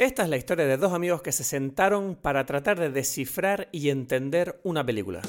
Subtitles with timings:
[0.00, 3.90] Esta es la historia de dos amigos que se sentaron para tratar de descifrar y
[3.90, 5.22] entender una película.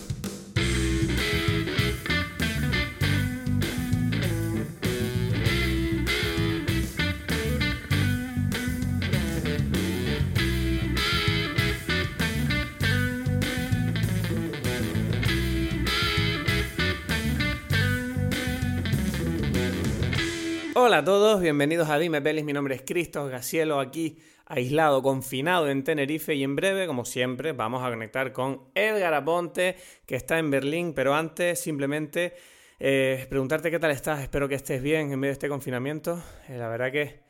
[20.75, 24.17] Hola a todos, bienvenidos a Dime Pelis, mi nombre es Cristo Gacielo, aquí
[24.49, 29.77] aislado, confinado en Tenerife y en breve, como siempre, vamos a conectar con Edgar Aponte,
[30.07, 32.33] que está en Berlín, pero antes simplemente
[32.79, 36.57] eh, preguntarte qué tal estás, espero que estés bien en medio de este confinamiento, eh,
[36.57, 37.21] la verdad que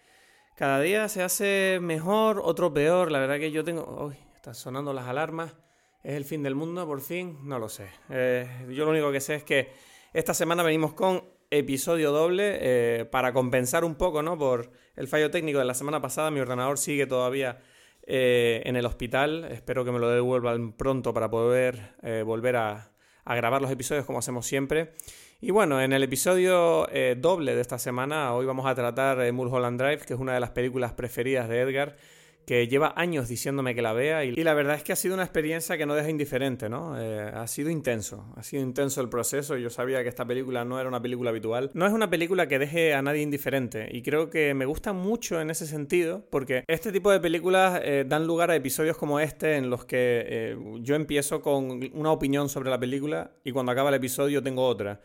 [0.56, 4.08] cada día se hace mejor, otro peor, la verdad que yo tengo...
[4.08, 5.54] Uy, están sonando las alarmas,
[6.02, 9.20] es el fin del mundo por fin, no lo sé, eh, yo lo único que
[9.20, 9.74] sé es que
[10.14, 14.38] esta semana venimos con episodio doble para compensar un poco, ¿no?
[14.38, 16.30] Por el fallo técnico de la semana pasada.
[16.30, 17.60] Mi ordenador sigue todavía
[18.04, 19.46] eh, en el hospital.
[19.46, 22.92] Espero que me lo devuelvan pronto para poder eh, volver a,
[23.24, 24.94] a, grabar los episodios como hacemos siempre.
[25.42, 30.00] Y bueno, en el episodio doble de esta semana, hoy vamos a tratar Mulholland Drive,
[30.00, 31.96] que es una de las películas preferidas de Edgar
[32.46, 35.24] que lleva años diciéndome que la vea y, la verdad es que ha sido una
[35.24, 37.00] experiencia que no deja indiferente, ¿no?
[37.00, 39.56] Eh, ha sido intenso, ha sido intenso el proceso.
[39.56, 41.70] Yo sabía que esta película no era una película habitual.
[41.76, 45.40] No es una película que deje a nadie indiferente y creo que me gusta mucho
[45.40, 49.58] en ese sentido porque este tipo de películas eh, dan lugar a episodios como este
[49.58, 53.90] en los que eh, yo empiezo con una opinión sobre la película y cuando acaba
[53.90, 55.02] el episodio tengo otra.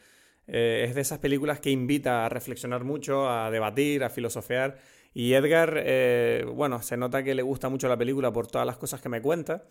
[0.46, 4.78] es de esas películas que invita a reflexionar mucho, a debatir, a filosofear
[5.16, 8.76] y Edgar, eh, bueno, se nota que le gusta mucho la película por todas las
[8.76, 9.62] cosas que me cuenta.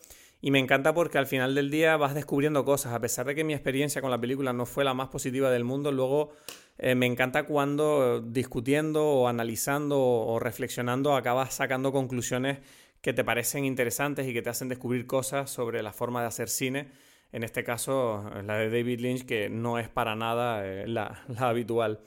[0.41, 2.93] Y me encanta porque al final del día vas descubriendo cosas.
[2.93, 5.65] A pesar de que mi experiencia con la película no fue la más positiva del
[5.65, 6.31] mundo, luego
[6.77, 12.59] eh, me encanta cuando discutiendo o analizando o reflexionando acabas sacando conclusiones
[13.01, 16.47] que te parecen interesantes y que te hacen descubrir cosas sobre la forma de hacer
[16.47, 16.87] cine.
[17.33, 21.99] En este caso, la de David Lynch, que no es para nada eh, la habitual.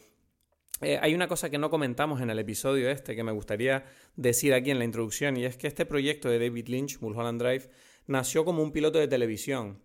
[0.83, 4.53] Eh, hay una cosa que no comentamos en el episodio este que me gustaría decir
[4.53, 7.71] aquí en la introducción y es que este proyecto de David Lynch, Mulholland Drive,
[8.07, 9.81] nació como un piloto de televisión.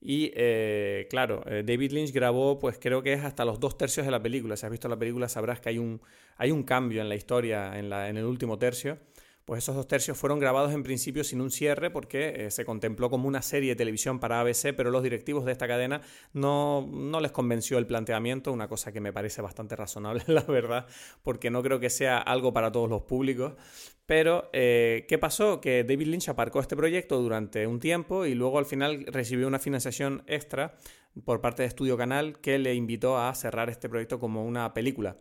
[0.00, 4.04] Y eh, claro, eh, David Lynch grabó, pues creo que es hasta los dos tercios
[4.04, 4.56] de la película.
[4.56, 6.00] Si has visto la película sabrás que hay un,
[6.36, 8.98] hay un cambio en la historia en, la, en el último tercio
[9.44, 13.10] pues esos dos tercios fueron grabados en principio sin un cierre porque eh, se contempló
[13.10, 16.00] como una serie de televisión para ABC, pero los directivos de esta cadena
[16.32, 20.86] no, no, les convenció el planteamiento, una cosa que me parece bastante razonable, la verdad,
[21.22, 23.54] porque no creo que sea algo para todos los públicos.
[24.06, 25.60] Pero, eh, ¿qué pasó?
[25.60, 29.58] Que David Lynch aparcó este proyecto durante un tiempo y luego al final recibió una
[29.58, 30.76] financiación extra
[31.24, 35.16] por parte de Estudio Canal que le invitó a cerrar este proyecto como una película.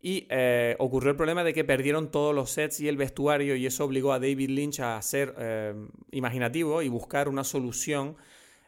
[0.00, 3.66] Y eh, ocurrió el problema de que perdieron todos los sets y el vestuario y
[3.66, 5.74] eso obligó a David Lynch a ser eh,
[6.12, 8.16] imaginativo y buscar una solución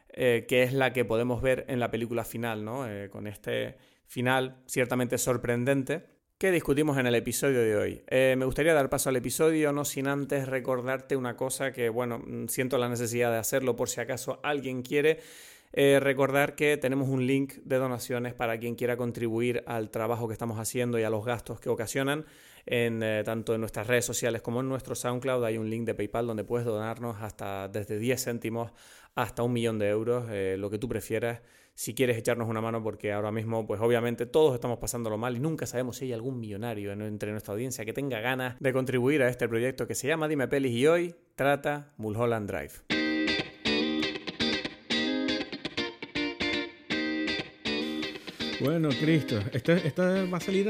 [0.09, 2.85] eh, que es la que podemos ver en la película final, ¿no?
[3.11, 6.07] con este final ciertamente sorprendente
[6.39, 8.03] que discutimos en el episodio de hoy.
[8.09, 12.77] me gustaría dar paso al episodio, no sin antes recordarte una cosa que, bueno, siento
[12.77, 15.19] la necesidad de hacerlo por si acaso alguien quiere.
[15.71, 20.33] Eh, recordar que tenemos un link de donaciones para quien quiera contribuir al trabajo que
[20.33, 22.25] estamos haciendo y a los gastos que ocasionan.
[22.65, 25.95] En, eh, tanto en nuestras redes sociales como en nuestro SoundCloud hay un link de
[25.95, 28.71] PayPal donde puedes donarnos hasta desde 10 céntimos
[29.15, 31.41] hasta un millón de euros, eh, lo que tú prefieras,
[31.73, 35.39] si quieres echarnos una mano, porque ahora mismo, pues obviamente todos estamos pasándolo mal y
[35.39, 39.29] nunca sabemos si hay algún millonario entre nuestra audiencia que tenga ganas de contribuir a
[39.29, 42.88] este proyecto que se llama Dime Pelis y hoy trata Mulholland Drive.
[48.61, 50.67] Bueno, Cristo, esta, va a salir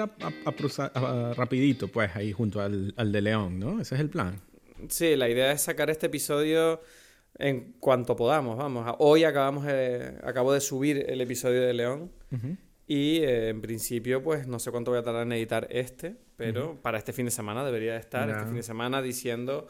[1.35, 3.81] rapidito, pues, ahí junto al, de León, ¿no?
[3.81, 4.41] Ese es el plan.
[4.87, 6.81] Sí, la idea es sacar este episodio
[7.37, 8.95] en cuanto podamos, vamos.
[8.99, 12.11] Hoy acabamos de, acabo de subir el episodio de León
[12.87, 16.79] y eh, en principio, pues, no sé cuánto voy a tardar en editar este, pero
[16.81, 19.67] para este fin de semana debería estar, este fin de semana diciendo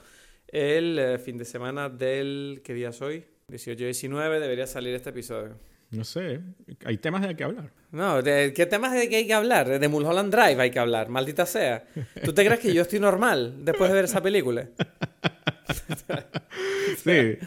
[0.47, 3.25] el eh, fin de semana del, ¿qué día es hoy?
[3.49, 5.55] 18 y 19 debería salir este episodio.
[5.91, 6.41] No sé,
[6.85, 7.71] hay temas de que hablar.
[7.91, 9.79] No, ¿de qué temas de que hay que hablar?
[9.79, 11.83] De Mulholland Drive hay que hablar, maldita sea.
[12.23, 14.67] ¿Tú te crees que yo estoy normal después de ver esa película?
[17.03, 17.39] sí,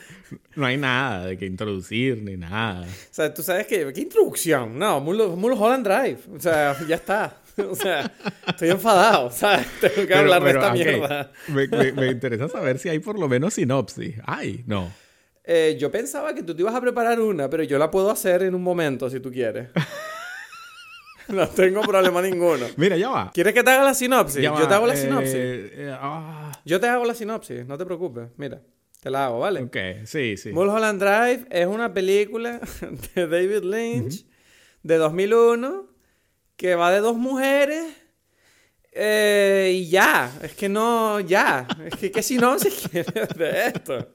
[0.56, 2.82] no hay nada de que introducir ni nada.
[2.82, 4.76] O sea, tú sabes que, ¿qué introducción?
[4.76, 6.18] No, Mulholland Drive.
[6.34, 7.36] O sea, ya está.
[7.68, 8.10] O sea,
[8.48, 9.66] estoy enfadado, ¿sabes?
[9.80, 11.32] Tengo que hablar de esta mierda.
[11.48, 14.16] Me, me interesa saber si hay por lo menos sinopsis.
[14.24, 14.90] Ay, no.
[15.44, 18.42] Eh, yo pensaba que tú te ibas a preparar una, pero yo la puedo hacer
[18.42, 19.70] en un momento si tú quieres.
[21.28, 22.66] no tengo problema ninguno.
[22.76, 23.30] Mira, ya va.
[23.32, 24.42] ¿Quieres que te haga la sinopsis?
[24.42, 25.34] yo te hago la sinopsis.
[25.34, 28.28] Eh, eh, ah, Yo te hago la sinopsis, no te preocupes.
[28.36, 28.62] Mira,
[29.00, 29.62] te la hago, ¿vale?
[29.62, 30.52] Ok, sí, sí.
[30.52, 32.60] Mulholland Drive es una película
[33.14, 34.24] de David Lynch
[34.82, 35.88] de 2001
[36.56, 37.84] que va de dos mujeres
[38.94, 43.66] eh, y ya, es que no, ya, es que, que si no se quiere de
[43.68, 44.08] esto.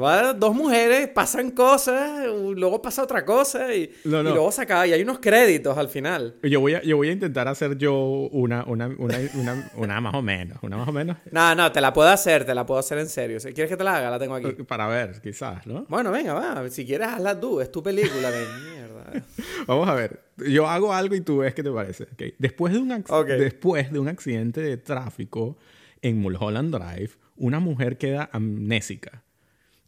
[0.00, 4.30] Va, dos mujeres, pasan cosas, luego pasa otra cosa y, No, no.
[4.30, 4.86] y luego se acaba.
[4.86, 6.36] Y hay unos créditos al final.
[6.42, 10.14] Yo voy a, yo voy a intentar hacer yo una, una, una, una, una más
[10.14, 12.80] o menos, una más o menos, No, no, te la puedo hacer, te la puedo
[12.80, 13.38] hacer en serio.
[13.40, 14.50] Si quieres que te la haga, la tengo aquí.
[14.64, 15.84] para ver, quizás, ¿no?
[15.88, 16.68] Bueno, venga, va.
[16.70, 17.60] Si quieres, hazla tú.
[17.60, 18.87] Es tu película de mierda.
[19.66, 20.24] Vamos a ver.
[20.36, 22.06] Yo hago algo y tú ves qué te parece.
[22.38, 23.04] Después, de un.
[23.26, 25.56] Después de un accidente de tráfico
[26.02, 29.22] en Mulholland Drive, una mujer queda amnésica.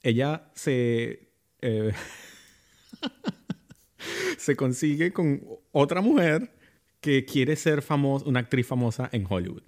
[0.03, 1.29] Ella se...
[1.61, 1.93] eh,
[4.39, 6.51] se consigue con otra mujer
[7.01, 9.63] que quiere ser famosa, una actriz famosa en Hollywood.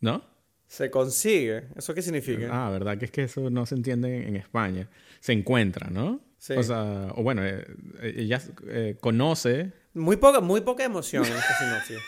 [0.00, 0.24] ¿No?
[0.68, 1.68] Se consigue.
[1.76, 2.48] ¿Eso qué significa?
[2.66, 2.98] Ah, ¿verdad?
[2.98, 4.88] Que es que eso no se entiende en España.
[5.20, 6.20] Se encuentra, ¿no?
[6.46, 6.52] Sí.
[6.52, 7.66] O sea, o bueno, eh,
[8.00, 9.72] ella eh, conoce.
[9.94, 11.98] Muy poca, muy poca emoción en esta sinopsis.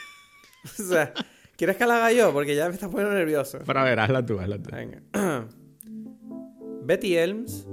[0.79, 1.13] o sea,
[1.57, 2.33] ¿quieres que la haga yo?
[2.33, 3.59] Porque ya me está poniendo nervioso.
[3.67, 4.71] Para ver, hazla tú, hazla tú.
[4.71, 5.03] Venga.
[6.85, 7.67] Betty Elms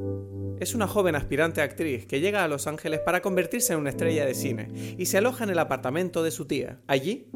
[0.60, 4.26] es una joven aspirante actriz que llega a Los Ángeles para convertirse en una estrella
[4.26, 6.82] de cine y se aloja en el apartamento de su tía.
[6.88, 7.30] Allí,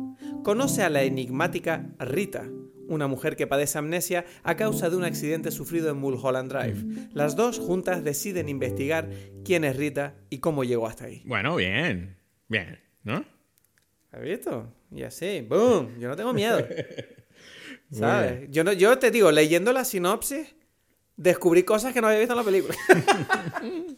[0.43, 2.49] conoce a la enigmática Rita,
[2.89, 7.09] una mujer que padece amnesia a causa de un accidente sufrido en Mulholland Drive.
[7.13, 9.09] Las dos juntas deciden investigar
[9.45, 11.23] quién es Rita y cómo llegó hasta ahí.
[11.25, 12.17] Bueno, bien.
[12.47, 13.23] Bien, ¿no?
[14.11, 14.73] ¿Has visto?
[14.91, 15.99] Y así, ¡boom!
[15.99, 16.65] Yo no tengo miedo.
[17.91, 18.49] ¿Sabes?
[18.49, 20.55] Yo, no, yo te digo, leyendo la sinopsis,
[21.15, 22.75] descubrí cosas que no había visto en la película.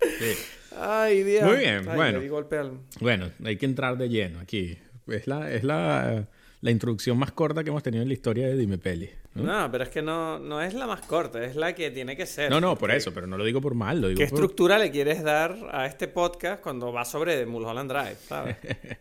[0.00, 0.32] Sí.
[0.80, 1.42] Ay, Dios.
[1.42, 2.80] Muy bien, Ay, bueno.
[3.00, 4.78] Bueno, hay que entrar de lleno aquí.
[5.08, 6.28] Es la, es la,
[6.60, 9.10] la introducción más corta que hemos tenido en la historia de Dime Peli.
[9.34, 9.44] ¿no?
[9.44, 12.26] No, pero es que no, no es la más corta, es la que tiene que
[12.26, 12.50] ser.
[12.50, 14.38] No, no, por eso, pero no lo digo por mal, lo digo ¿Qué por...
[14.38, 18.56] estructura le quieres dar a este podcast cuando va sobre Mulholland Drive, sabes?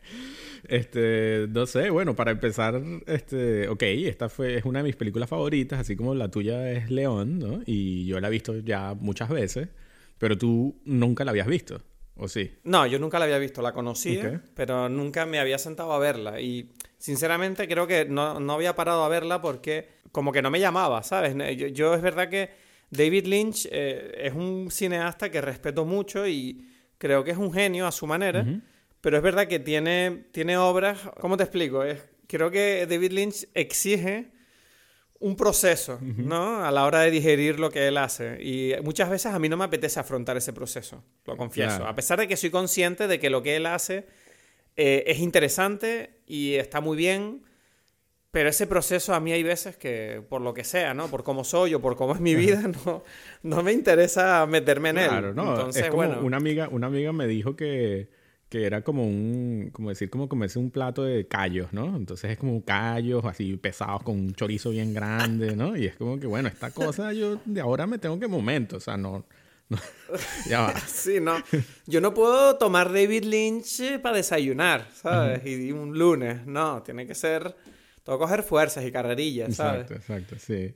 [0.68, 5.30] Este, no sé, bueno, para empezar, este, ok, esta fue, es una de mis películas
[5.30, 7.62] favoritas, así como la tuya es León, ¿no?
[7.66, 9.70] Y yo la he visto ya muchas veces,
[10.18, 11.82] pero tú nunca la habías visto,
[12.16, 12.52] ¿o sí?
[12.64, 14.42] No, yo nunca la había visto, la conocía, Ok.
[14.56, 16.42] pero nunca me había sentado a verla.
[16.42, 20.60] Y sinceramente creo que no, no había parado a verla porque como que no me
[20.60, 21.36] llamaba, ¿sabes?
[21.58, 22.50] Yo, yo es verdad que
[22.90, 26.66] David Lynch eh, es un cineasta que respeto mucho y
[26.98, 28.46] creo que es un genio a su manera,
[29.02, 31.84] pero es verdad que tiene, tiene obras, ¿cómo te explico?
[31.84, 34.32] Es, creo que David Lynch exige
[35.20, 36.64] un proceso, ¿no?
[36.64, 38.38] A la hora de digerir lo que él hace.
[38.42, 41.78] Y muchas veces a mí no me apetece afrontar ese proceso, lo confieso.
[41.78, 41.88] Claro.
[41.88, 44.08] A pesar de que soy consciente de que lo que él hace
[44.78, 47.44] eh, es interesante y está muy bien,
[48.32, 51.08] pero ese proceso a mí hay veces que, por lo que sea, ¿no?
[51.08, 53.04] Por cómo soy o por cómo es mi vida, no,
[53.44, 55.36] no me interesa meterme en Claro, él.
[55.36, 58.10] no, Entonces, es como bueno, una amiga, una amiga me dijo que,
[58.50, 61.96] que era como un, como decir, como comerse un plato de callos, ¿no?
[61.96, 65.76] Entonces es como callos así pesados con un chorizo bien grande, ¿no?
[65.76, 68.80] Y es como que, bueno, esta cosa yo de ahora me tengo que momento, o
[68.80, 69.26] sea, no
[70.50, 70.80] ya va.
[70.80, 71.44] Sí, no.
[71.86, 75.46] Yo no puedo tomar David Lynch para desayunar, ¿sabes?
[75.46, 76.46] Y un lunes.
[76.46, 77.56] No, tiene que ser.
[78.04, 79.82] Tengo que coger fuerzas y carrerillas, ¿sabes?
[79.92, 80.74] Exacto, exacto, sí.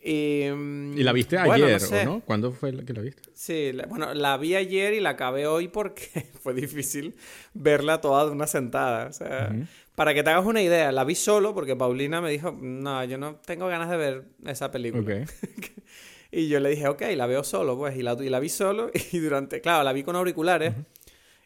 [0.00, 2.02] Y, ¿Y la viste bueno, ayer, sé.
[2.02, 2.20] o no?
[2.20, 3.22] ¿Cuándo fue que la viste?
[3.34, 7.16] Sí, la- bueno, la vi ayer y la acabé hoy porque fue difícil
[7.52, 9.08] verla toda de una sentada.
[9.08, 9.52] O sea,
[9.96, 13.18] para que te hagas una idea, la vi solo porque Paulina me dijo, no, yo
[13.18, 15.02] no tengo ganas de ver esa película.
[15.02, 15.28] Ok.
[16.30, 18.90] Y yo le dije, ok, la veo solo, pues, y la, y la vi solo,
[19.12, 20.74] y durante, claro, la vi con auriculares,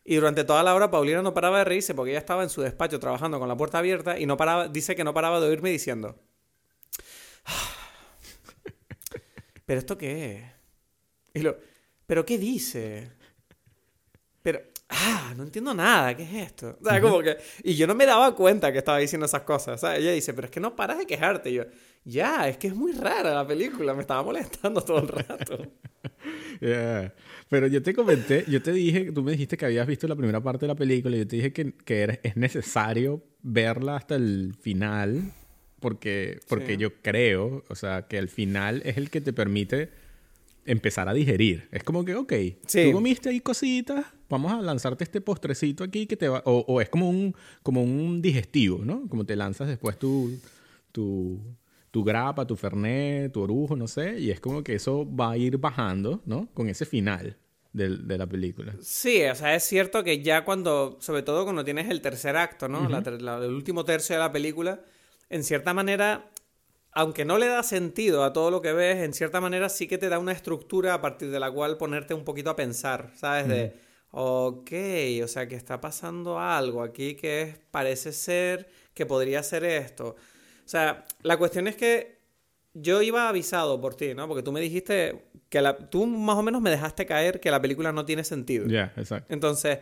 [0.05, 2.61] y durante toda la hora Paulina no paraba de reírse porque ella estaba en su
[2.61, 5.71] despacho trabajando con la puerta abierta y no paraba, dice que no paraba de oírme
[5.71, 6.19] diciendo,
[9.65, 10.43] ¿pero esto qué es?
[11.35, 11.57] Y lo,
[12.07, 13.13] ¿pero qué dice?
[14.43, 16.77] Pero, ah, no entiendo nada, ¿qué es esto?
[16.81, 19.81] O sea, como que, y yo no me daba cuenta que estaba diciendo esas cosas,
[19.81, 20.01] ¿sabes?
[20.01, 21.51] Ella dice, pero es que no paras de quejarte.
[21.51, 21.65] Y yo,
[22.05, 25.59] ya, es que es muy rara la película, me estaba molestando todo el rato.
[26.61, 27.13] Yeah.
[27.49, 30.41] Pero yo te comenté, yo te dije, tú me dijiste que habías visto la primera
[30.41, 34.55] parte de la película y yo te dije que, que es necesario verla hasta el
[34.61, 35.33] final
[35.81, 36.77] porque, porque Sí.
[36.77, 39.91] yo creo, o sea, que el final es el que te permite
[40.65, 41.69] empezar a digerir.
[41.73, 42.33] Es como que, ok,
[42.67, 42.85] Sí.
[42.87, 46.43] tú comiste ahí cositas, vamos a lanzarte este postrecito aquí que te va...
[46.45, 49.09] O, o es como un, como un digestivo, ¿no?
[49.09, 50.39] Como te lanzas después tu,
[50.93, 51.41] tu,
[51.93, 55.37] tu grapa, tu fernet, tu orujo, no sé, y es como que eso va a
[55.37, 56.49] ir bajando, ¿no?
[56.55, 57.37] Con ese final
[57.73, 58.75] del- de la película.
[58.81, 62.69] Sí, o sea, es cierto que ya cuando, sobre todo cuando tienes el tercer acto,
[62.69, 62.89] ¿no?
[62.89, 64.81] La ter- la- el último tercio de la película,
[65.31, 66.31] en cierta manera,
[66.93, 69.99] aunque no le da sentido a todo lo que ves, en cierta manera sí que
[69.99, 73.49] te da una estructura a partir de la cual ponerte un poquito a pensar, ¿sabes?
[73.49, 73.75] De,
[74.11, 74.71] ok,
[75.25, 80.17] o sea, que está pasando algo aquí que es, parece ser que podría ser esto.
[80.65, 82.19] O sea, la cuestión es que
[82.75, 84.27] yo iba avisado por ti, ¿no?
[84.29, 87.61] Porque tú me dijiste que la, tú más o menos me dejaste caer que la
[87.61, 88.67] película no tiene sentido.
[88.67, 89.33] Ya, exacto.
[89.33, 89.81] Entonces,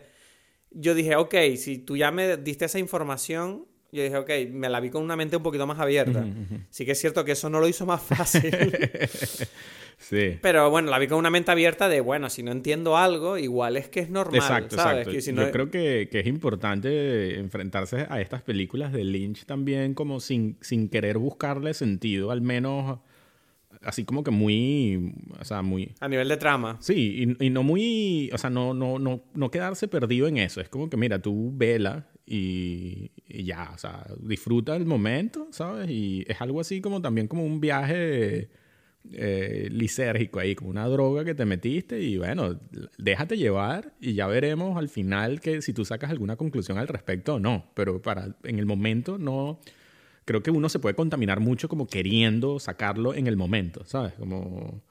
[0.71, 4.79] yo dije, ok, si tú ya me diste esa información, yo dije, ok, me la
[4.79, 6.25] vi con una mente un poquito más abierta.
[6.69, 8.49] Sí que es cierto que eso no lo hizo más fácil.
[9.97, 10.37] sí.
[10.41, 13.77] Pero bueno, la vi con una mente abierta de, bueno, si no entiendo algo, igual
[13.77, 14.91] es que es normal, Exacto, ¿sabes?
[14.99, 15.11] exacto.
[15.11, 19.45] Que si no- Yo creo que, que es importante enfrentarse a estas películas de Lynch
[19.45, 22.99] también como sin, sin querer buscarle sentido, al menos
[23.83, 25.93] así como que muy, o sea, muy...
[25.99, 26.77] A nivel de trama.
[26.81, 30.61] Sí, y, y no muy, o sea, no, no, no, no quedarse perdido en eso.
[30.61, 35.89] Es como que, mira, tú vela y, y ya, o sea, disfruta el momento, ¿sabes?
[35.89, 38.47] Y es algo así como también como un viaje
[39.11, 42.57] eh, lisérgico ahí, como una droga que te metiste y bueno,
[42.97, 47.35] déjate llevar y ya veremos al final que si tú sacas alguna conclusión al respecto
[47.35, 47.65] o no.
[47.73, 49.59] Pero para, en el momento no
[50.23, 54.13] creo que uno se puede contaminar mucho como queriendo sacarlo en el momento, ¿sabes?
[54.13, 54.81] Como,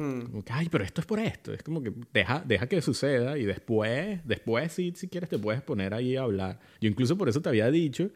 [0.00, 0.22] Hmm.
[0.30, 1.52] como que, ay, pero esto es por esto.
[1.52, 5.60] Es como que deja, deja que suceda y después, después sí, si quieres te puedes
[5.60, 6.58] poner ahí a hablar.
[6.80, 8.10] Yo incluso por eso te había dicho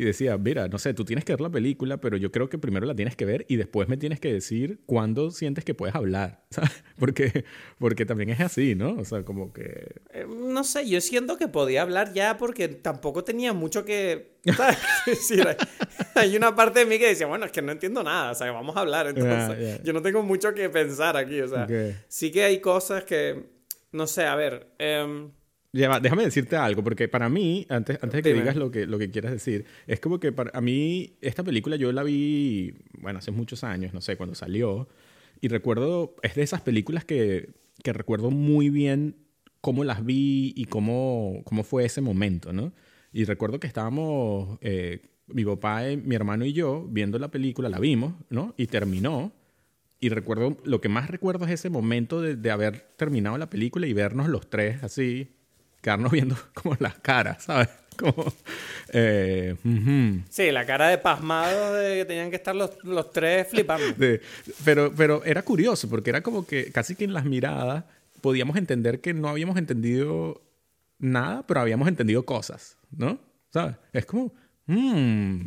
[0.00, 2.56] y decía, mira, no sé, tú tienes que ver la película, pero yo creo que
[2.56, 5.94] primero la tienes que ver y después me tienes que decir cuándo sientes que puedes
[5.96, 6.84] hablar, ¿sabes?
[6.98, 7.44] Porque,
[7.78, 8.92] porque también es así, ¿no?
[8.98, 9.96] O sea, como que...
[10.12, 14.38] Eh, No sé, yo siento que podía hablar ya porque tampoco tenía mucho que...
[14.56, 14.78] ¿sabes?
[15.06, 15.46] Es decir,
[16.14, 18.52] hay- una parte de mí que decía, bueno, es que no entiendo nada, o sea,
[18.52, 19.82] vamos a hablar, entonces Ya, ya.
[19.82, 21.96] yo no tengo mucho que pensar aquí, o sea, Ok.
[22.06, 23.46] sí que hay cosas que,
[23.90, 25.32] no sé, a ver, em,
[25.72, 28.40] Ya va, déjame decirte algo, porque para mí, antes, antes de que Dime.
[28.40, 31.76] digas lo que, lo que quieras decir, es como que para a mí esta película
[31.76, 34.88] yo la vi, bueno, hace muchos años, no sé, cuando salió,
[35.40, 37.50] y recuerdo, es de esas películas que,
[37.82, 39.16] que recuerdo muy bien
[39.60, 42.72] cómo las vi y cómo, cómo fue ese momento, ¿no?
[43.12, 47.68] Y recuerdo que estábamos, eh, mi papá, eh, mi hermano y yo, viendo la película,
[47.68, 48.54] la vimos, ¿no?
[48.56, 49.32] Y terminó.
[50.00, 53.86] Y recuerdo, lo que más recuerdo es ese momento de, de haber terminado la película
[53.86, 55.37] y vernos los tres así,
[55.80, 57.68] quedarnos viendo como las caras, ¿sabes?
[57.96, 58.32] Como,
[58.90, 59.56] eh,
[60.30, 63.86] sí, la cara de pasmado de que tenían que estar los, los tres flipando.
[64.64, 67.84] Pero, pero era curioso porque era como que casi que en las miradas
[68.20, 70.40] podíamos entender que no habíamos entendido
[70.98, 73.18] nada, pero habíamos entendido cosas, ¿no?
[73.52, 73.76] ¿Sabes?
[73.92, 74.32] Es como,
[74.66, 75.40] mmm,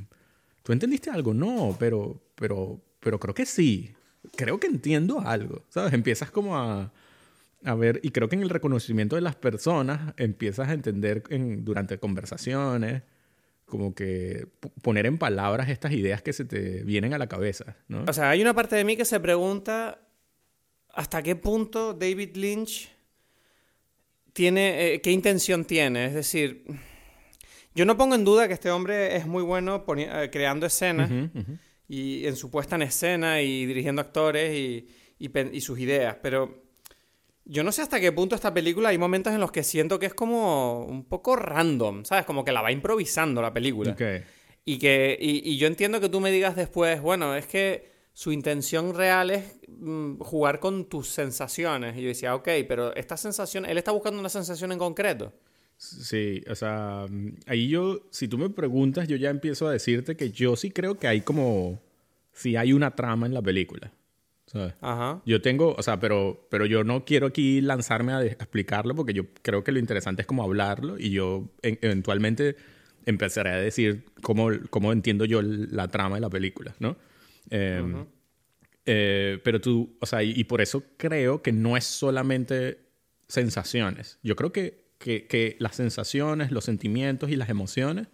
[0.63, 1.33] ¿tú entendiste algo?
[1.33, 3.93] No, pero, pero, pero creo que sí.
[4.35, 5.93] Creo que entiendo algo, ¿sabes?
[5.93, 6.91] Empiezas como a,
[7.63, 11.63] a ver, y creo que en el reconocimiento de las personas empiezas a entender en,
[11.63, 13.03] durante conversaciones,
[13.65, 14.47] como que
[14.81, 18.03] poner en palabras estas ideas que se te vienen a la cabeza, ¿no?
[18.07, 19.99] O sea, hay una parte de mí que se pregunta
[20.89, 22.89] hasta qué punto David Lynch
[24.33, 26.05] tiene, eh, qué intención tiene.
[26.05, 26.65] Es decir,
[27.75, 31.09] yo no pongo en duda que este hombre es muy bueno eh, creando escenas
[31.87, 34.87] y en su puesta en escena y dirigiendo actores y,
[35.19, 36.61] y pen- y sus ideas, pero
[37.51, 40.05] yo no sé hasta qué punto esta película hay momentos en los que siento que
[40.05, 42.25] es como un poco random, ¿sabes?
[42.25, 43.91] Como que la va improvisando la película.
[44.63, 48.31] Y que y, y yo entiendo que tú me digas después, bueno, es que su
[48.31, 51.97] intención real es mm, jugar con tus sensaciones.
[51.97, 55.33] Y yo decía, ok, pero esta sensación, él está buscando una sensación en concreto.
[55.75, 60.15] Sí, o sea, mm, ahí yo, si tú me preguntas, yo ya empiezo a decirte
[60.15, 61.81] que yo sí creo que hay como,
[62.31, 63.91] sí hay una trama en la película,
[64.51, 64.73] ¿sabes?
[64.81, 65.21] Ajá.
[65.25, 69.23] Yo tengo, o sea, pero, pero yo no quiero aquí lanzarme a, explicarlo porque yo
[69.41, 72.57] creo que lo interesante es como hablarlo y yo en- eventualmente
[73.05, 76.97] empezaré a decir cómo, cómo entiendo yo la trama de la película, ¿no?
[77.49, 78.05] Eh,
[78.85, 82.79] eh, pero tú, o sea, y, y por eso creo que no es solamente
[83.27, 84.19] sensaciones.
[84.21, 88.07] Yo creo que, que, que las sensaciones, los sentimientos y las emociones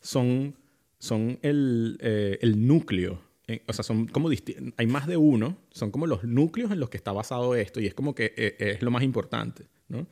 [0.00, 0.56] son,
[0.98, 3.20] son el, eh, el núcleo.
[3.48, 4.28] Eh, o sea, son como
[4.76, 7.86] hay más de uno, son como los núcleos en los que está basado esto y
[7.86, 10.06] es como que eh, es lo más importante, ¿no?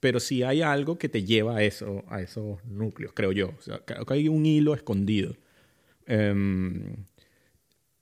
[0.00, 3.50] Pero sí hay algo que te lleva a eso, a esos núcleos, creo yo.
[3.58, 5.36] O sea, creo que hay un hilo escondido.
[6.06, 6.96] Em,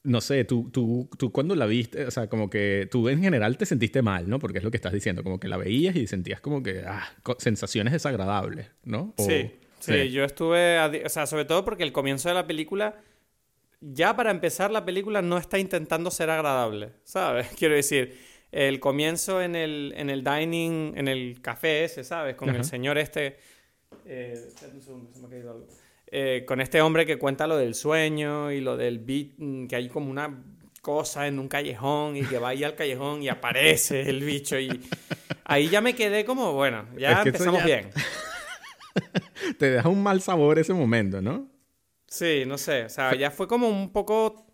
[0.05, 3.59] no sé, tú, tú, tú cuando la viste, o sea, como que tú en general
[3.59, 4.39] te sentiste mal, ¿no?
[4.39, 7.07] Porque es lo que estás diciendo, como que la veías y sentías como que, ah,
[7.39, 9.13] sensaciones desagradables, ¿no?
[9.19, 12.97] O- Sí, sí, yo estuve, o sea, sobre todo porque el comienzo de la película,
[13.81, 17.49] ya para empezar la película no está intentando ser agradable, ¿sabes?
[17.59, 18.19] Quiero decir,
[18.53, 22.35] el comienzo en el, en el dining, en el café ese, ¿sabes?
[22.37, 22.59] Con Ajá.
[22.59, 23.39] el señor este...
[24.05, 25.67] Eh, espérate un segundo, se me ha caído algo.
[26.11, 29.77] eh, con este hombre que cuenta lo del sueño y lo del beat, mm, que
[29.77, 30.43] hay como una
[30.83, 34.81] cosa en un callejón y que va ahí al callejón y aparece el bicho y
[35.45, 37.91] ahí ya me quedé como, bueno, ya empezamos bien.
[39.59, 41.49] Te deja un mal sabor ese momento, ¿no?
[42.09, 44.47] Sí, no sé, o sea, ya fue como un poco...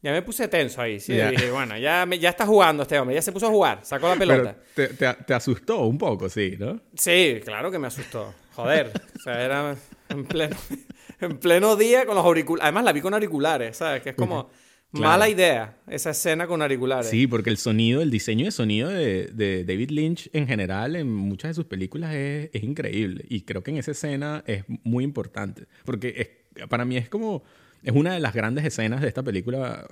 [0.00, 1.12] Ya me puse tenso ahí, sí.
[1.12, 4.16] Dije, bueno, ya, ya está jugando este hombre, ya se puso a jugar, sacó la
[4.16, 4.56] pelota.
[4.74, 6.80] te, te, asustó un poco, sí, ¿no?
[6.94, 8.32] Sí, claro que me asustó.
[8.54, 9.76] Joder, o sea, era
[10.08, 10.56] en pleno,
[11.20, 12.62] en pleno día con los auriculares.
[12.62, 14.02] Además, la vi con auriculares, ¿sabes?
[14.02, 14.50] Que es como...
[14.90, 17.10] Mala idea esa escena con auriculares.
[17.10, 21.50] Sí, porque el sonido, el diseño de sonido de, David Lynch en general en muchas
[21.50, 23.24] de sus películas es, increíble.
[23.28, 25.66] Y creo que en esa escena es muy importante.
[25.84, 27.42] Porque para mí es como...
[27.80, 29.86] Es una de las grandes escenas de esta película,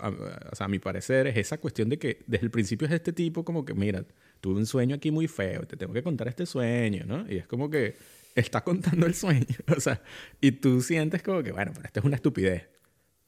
[0.51, 3.13] o sea, a mi parecer, es esa cuestión de que desde el principio es este
[3.13, 4.05] tipo como que, mira,
[4.41, 7.25] tuve un sueño aquí muy feo, te tengo que contar este sueño, ¿no?
[7.31, 7.95] Y es como que
[8.35, 9.47] está contando el sueño,
[9.77, 10.03] o sea,
[10.41, 12.69] y tú sientes como que, bueno, pero esto es una estupidez.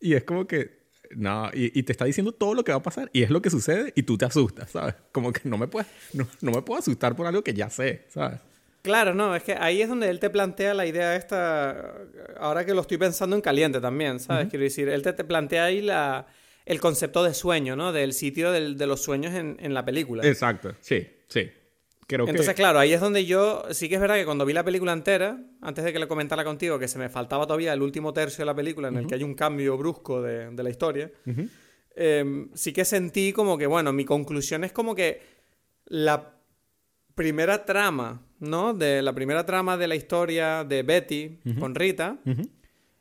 [0.00, 0.78] Y es como que
[1.16, 3.50] no, y, te está diciendo todo lo que va a pasar y es lo que
[3.50, 4.94] sucede y tú te asustas, ¿sabes?
[5.12, 8.40] Como que no me puedes, no, me puedo asustar por algo que ya sé, ¿sabes?
[8.82, 11.94] Claro, no, es que ahí es donde él te plantea la idea esta,
[12.38, 14.48] ahora que lo estoy pensando en caliente también, ¿sabes?
[14.48, 16.26] Quiero decir, él te, plantea ahí la,
[16.64, 17.92] el concepto de sueño, ¿no?
[17.92, 20.26] Del sitio de los sueños en, en la película.
[20.26, 21.50] Exacto, sí, sí.
[22.10, 24.94] Entonces, claro, ahí es donde yo, sí que es verdad que cuando vi la película
[24.94, 28.42] entera, antes de que le comentara contigo, que se me faltaba todavía el último tercio
[28.42, 31.12] de la película en el que hay un cambio brusco de, la historia,
[31.94, 35.20] em, sí que sentí como que, bueno, mi conclusión es como que
[35.84, 36.34] la
[37.14, 38.74] primera trama, ¿no?
[38.74, 42.18] De la primera trama de la historia de Betty con Rita,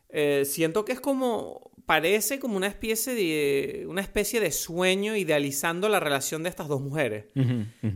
[0.10, 5.88] eh, siento que es como parece como una especie de una especie de sueño idealizando
[5.88, 7.26] la relación de estas dos mujeres.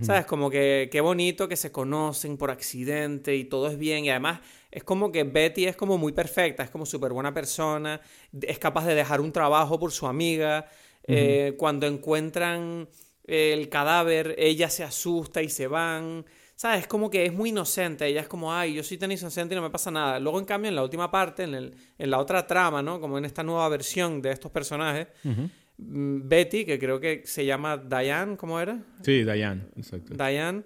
[0.01, 0.25] ¿Sabes?
[0.25, 4.39] Como que qué bonito que se conocen por accidente y todo es bien y además
[4.71, 7.99] es como que Betty es como muy perfecta, es como súper buena persona,
[8.41, 10.69] es capaz de dejar un trabajo por su amiga,
[11.05, 12.87] eh, cuando encuentran
[13.25, 16.25] el cadáver ella se asusta y se van.
[16.61, 16.81] ¿Sabes?
[16.81, 18.05] Es como que es muy inocente.
[18.05, 20.19] Ella es como, ay, yo soy tan inocente y no me pasa nada.
[20.19, 23.01] Luego, en cambio, en la última parte, en, el, en la otra trama, ¿no?
[23.01, 27.77] Como en esta nueva versión de estos personajes, mm, Betty, que creo que se llama
[27.77, 28.77] Diane, ¿cómo era?
[29.01, 30.13] Sí, Diane, exacto.
[30.13, 30.61] Diane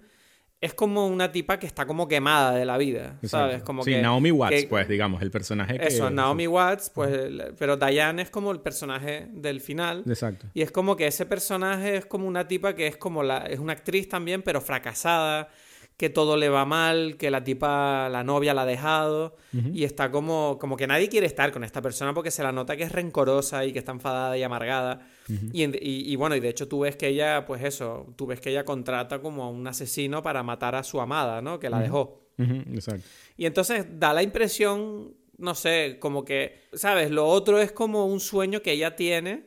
[0.60, 3.64] es como una tipa que está como quemada de la vida, ¿sabes?
[3.64, 5.88] Como sí, Naomi Watts, pues, digamos, el personaje que...
[5.88, 10.04] Eso, Naomi Watts, pues, pero Diane es como el personaje del final.
[10.06, 10.48] Exacto.
[10.54, 13.46] Y es como que ese personaje es como una tipa que es como la...
[13.46, 15.50] es una actriz también, pero fracasada,
[15.98, 19.36] que todo le va mal, que la tipa, la novia la ha dejado
[19.74, 22.76] y está como, como que nadie quiere estar con esta persona porque se la nota
[22.76, 25.08] que es rencorosa y que está enfadada y amargada.
[25.54, 28.50] y, y, bueno, y de hecho tú ves que ella, pues eso, tú ves que
[28.50, 31.60] ella contrata como a un asesino para matar a su amada, ¿no?
[31.60, 32.28] Que la dejó.
[32.38, 33.08] Exacto.
[33.38, 37.10] Y entonces da la impresión, no sé, como que, ¿sabes?
[37.10, 39.46] Lo otro es como un sueño que ella tiene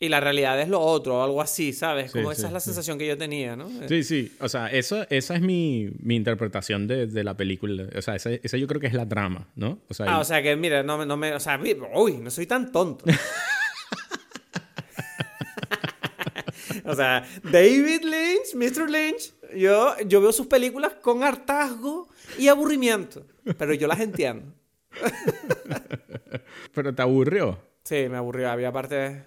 [0.00, 2.12] y la realidad es lo otro, o algo así, ¿sabes?
[2.12, 3.68] Como esa es la sensación que yo tenía, ¿no?
[3.88, 4.32] Sí, sí.
[4.40, 7.88] O sea, eso, esa es mi, mi interpretación de, de, la película.
[7.96, 9.80] O sea, esa, esa, yo creo que es la trama, ¿no?
[9.88, 11.34] O sea, ah, o sea que, mira, no, no me...
[11.34, 11.60] O sea,
[11.94, 13.06] uy, no soy tan tonto.
[16.84, 18.88] o sea, David Lynch, Mr.
[18.88, 22.08] Lynch, yo, yo veo sus películas con hartazgo
[22.38, 24.54] y aburrimiento, pero yo las entiendo.
[26.72, 27.58] pero te aburrió.
[27.82, 28.48] Sí, me aburrió.
[28.50, 29.22] Había partes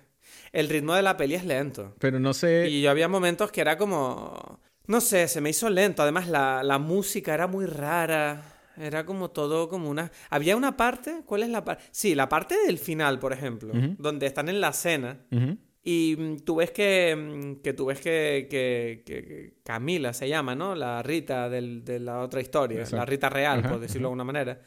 [0.51, 1.95] el ritmo de la peli es lento.
[1.99, 2.69] Pero no sé.
[2.69, 4.59] Y yo había momentos que era como.
[4.87, 6.01] No sé, se me hizo lento.
[6.03, 8.43] Además, la, música era muy rara.
[8.77, 10.11] Era como todo como una...
[10.29, 11.83] Había una parte, ¿cuál es la parte?
[11.91, 15.19] Sí, la parte del final, por ejemplo, donde están en la cena
[15.83, 20.75] y mm, tú ves que, mm, que tú ves que, que, Camila se llama, ¿no?
[20.75, 24.61] La Rita de la otra historia, la Rita real, por decirlo de alguna manera.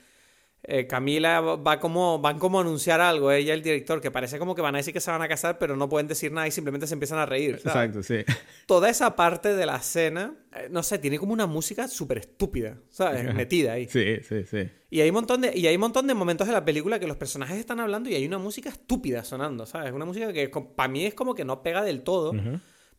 [0.67, 4.39] Eh, Camila va como, van como a anunciar algo, ella y el director, que parece
[4.39, 6.49] como que van a decir que se van a casar, pero no pueden decir nada
[6.49, 7.57] y simplemente se empiezan a reír.
[7.57, 8.25] Exacto, sí.
[8.67, 12.79] Toda esa parte de la escena, eh, no sé, tiene como una música súper estúpida,
[12.89, 13.35] ¿sabes?
[13.35, 13.87] Metida ahí.
[13.89, 14.71] Sí, sí, sí.
[14.89, 17.07] Y hay, un montón de, y hay un montón de momentos de la película que
[17.07, 19.93] los personajes están hablando y hay una música estúpida sonando, ¿sabes?
[19.93, 22.33] Una música que para mí es como que no pega del todo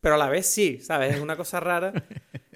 [0.06, 1.16] pero a la vez sí, ¿sabes?
[1.16, 1.92] Es una cosa rara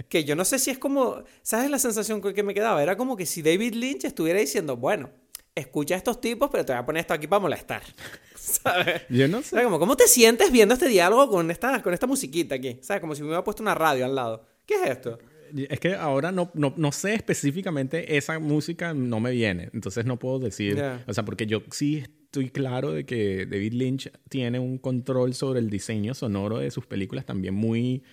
[0.09, 2.81] que yo no sé si es como, ¿sabes la sensación que me quedaba?
[2.81, 5.11] Era como que si David Lynch estuviera diciendo, bueno,
[5.53, 7.83] escucha a estos tipos, pero te voy a poner esto aquí para molestar.
[8.37, 9.03] ¿Sabes?
[9.09, 9.65] Yo no sé.
[9.65, 12.79] como, ¿cómo te sientes viendo este diálogo con esta, con esta musiquita aquí?
[12.83, 13.01] ¿Sabes?
[13.01, 14.47] Como si me hubiera puesto una radio al lado.
[14.65, 15.19] ¿Qué es esto?
[15.53, 19.71] Es que ahora no, no, no sé específicamente esa música, no me viene.
[19.75, 20.81] Entonces no puedo decir.
[21.09, 25.59] O sea, porque yo sí estoy claro de que David Lynch tiene un control sobre
[25.59, 28.05] el diseño sonoro de sus películas también muy,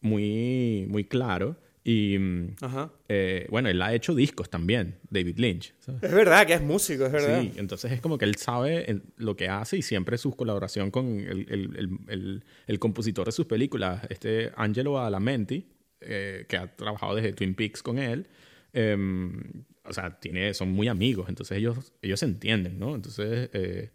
[0.00, 1.56] muy, muy claro.
[1.84, 2.90] Y mm, Ajá.
[3.08, 5.74] eh, bueno, él ha hecho discos también, David Lynch.
[5.78, 6.02] ¿sabes?
[6.02, 7.42] Es verdad que es músico, es verdad.
[7.42, 10.90] Sí, entonces es como que él sabe en- lo que hace y siempre su colaboración
[10.90, 11.46] con el,
[12.08, 15.66] el- el- compositor de sus películas, este Angelo Badalamenti,
[16.00, 18.26] eh, que ha trabajado desde Twin Peaks con él.
[18.72, 18.96] eh,
[19.88, 22.94] o sea, tiene, son muy amigos, entonces ellos, ellos se entienden, ¿no?
[22.94, 23.90] Entonces eh,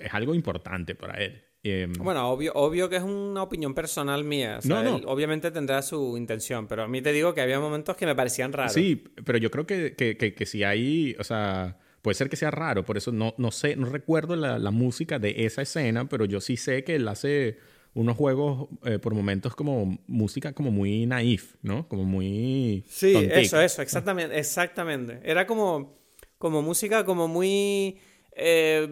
[0.00, 1.42] es algo importante para él.
[1.62, 4.56] Eh, Bueno, obvio, obvio que es una opinión personal mía.
[4.58, 4.96] O sea, No, no.
[4.98, 8.14] él obviamente tendrá su intención, pero a mí te digo que había momentos que me
[8.14, 8.72] parecían raros.
[8.72, 12.36] Sí, pero yo creo que, que, que, que si hay, o sea, puede ser que
[12.36, 16.08] sea raro, por eso no, no sé, no recuerdo la, la música de esa escena,
[16.08, 17.58] pero yo sí sé que él hace
[17.94, 21.88] unos juegos eh, por momentos como música como muy naif, ¿no?
[21.88, 22.84] Como muy...
[22.88, 23.40] Sí, tontica.
[23.40, 25.20] eso, eso, exactamente, exactamente.
[25.24, 25.98] Era como,
[26.38, 27.98] como música como muy...
[28.32, 28.88] eh,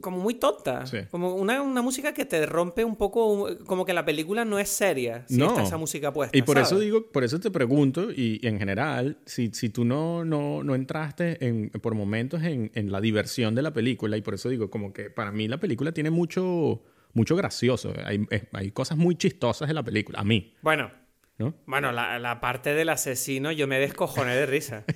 [0.00, 0.86] como muy tonta.
[0.86, 0.98] Sí.
[1.10, 4.68] Como una, una música que te rompe un poco, como que la película no es
[4.68, 5.48] seria si No.
[5.48, 6.36] está esa música puesta.
[6.36, 9.84] Y por eso digo, por eso te pregunto, y, y en general, si, si tú
[9.84, 14.22] no, no, no entraste en, por momentos en, en la diversión de la película, y
[14.22, 17.92] por eso digo, como que para mí la película tiene mucho, mucho gracioso.
[18.04, 20.90] Hay, hay cosas muy chistosas de la película, a mí, Bueno,
[21.38, 21.54] ¿no?
[21.66, 24.84] bueno, la, la parte del asesino yo me descojoné de risa.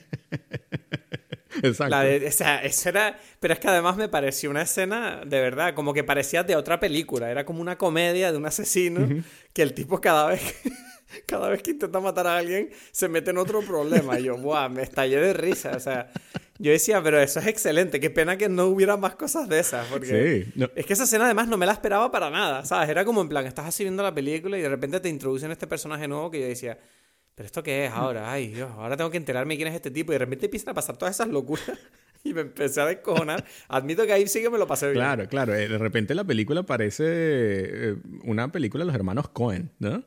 [1.62, 1.90] Exacto.
[1.90, 3.18] La de, o sea, eso era.
[3.38, 6.81] Pero es que además me pareció una escena, de verdad, como que parecía de otra
[6.81, 7.31] película.
[7.31, 9.22] Era como una comedia de un asesino
[9.53, 10.42] que el tipo cada vez.
[11.27, 14.18] Cada vez que intenta matar a alguien se mete en otro problema.
[14.18, 14.68] Y yo, ¡buah!
[14.68, 15.72] Me estallé de risa.
[15.77, 16.11] O sea,
[16.59, 18.01] yo decía, pero eso es excelente.
[18.01, 19.87] Qué pena que no hubiera más cosas de esas.
[19.88, 20.68] Porque Sí, no.
[20.75, 22.64] es que esa escena además no me la esperaba para nada.
[22.64, 22.88] ¿Sabes?
[22.88, 25.66] Era como en plan, estás así viendo la película y de repente te introducen este
[25.66, 26.79] personaje nuevo que yo decía,
[27.35, 28.31] ¿pero esto qué es ahora?
[28.33, 30.12] Ay, Dios, ahora tengo que enterarme quién es este tipo.
[30.12, 31.66] Y de repente empiezan a pasar todas esas locuras.
[32.25, 33.44] Y me empecé a descojonar.
[33.66, 34.94] Admito que ahí sí que me lo pasé bien.
[34.98, 35.57] Claro, claro.
[35.57, 40.05] eh, De repente la película parece eh, una película de los hermanos Cohen, ¿no?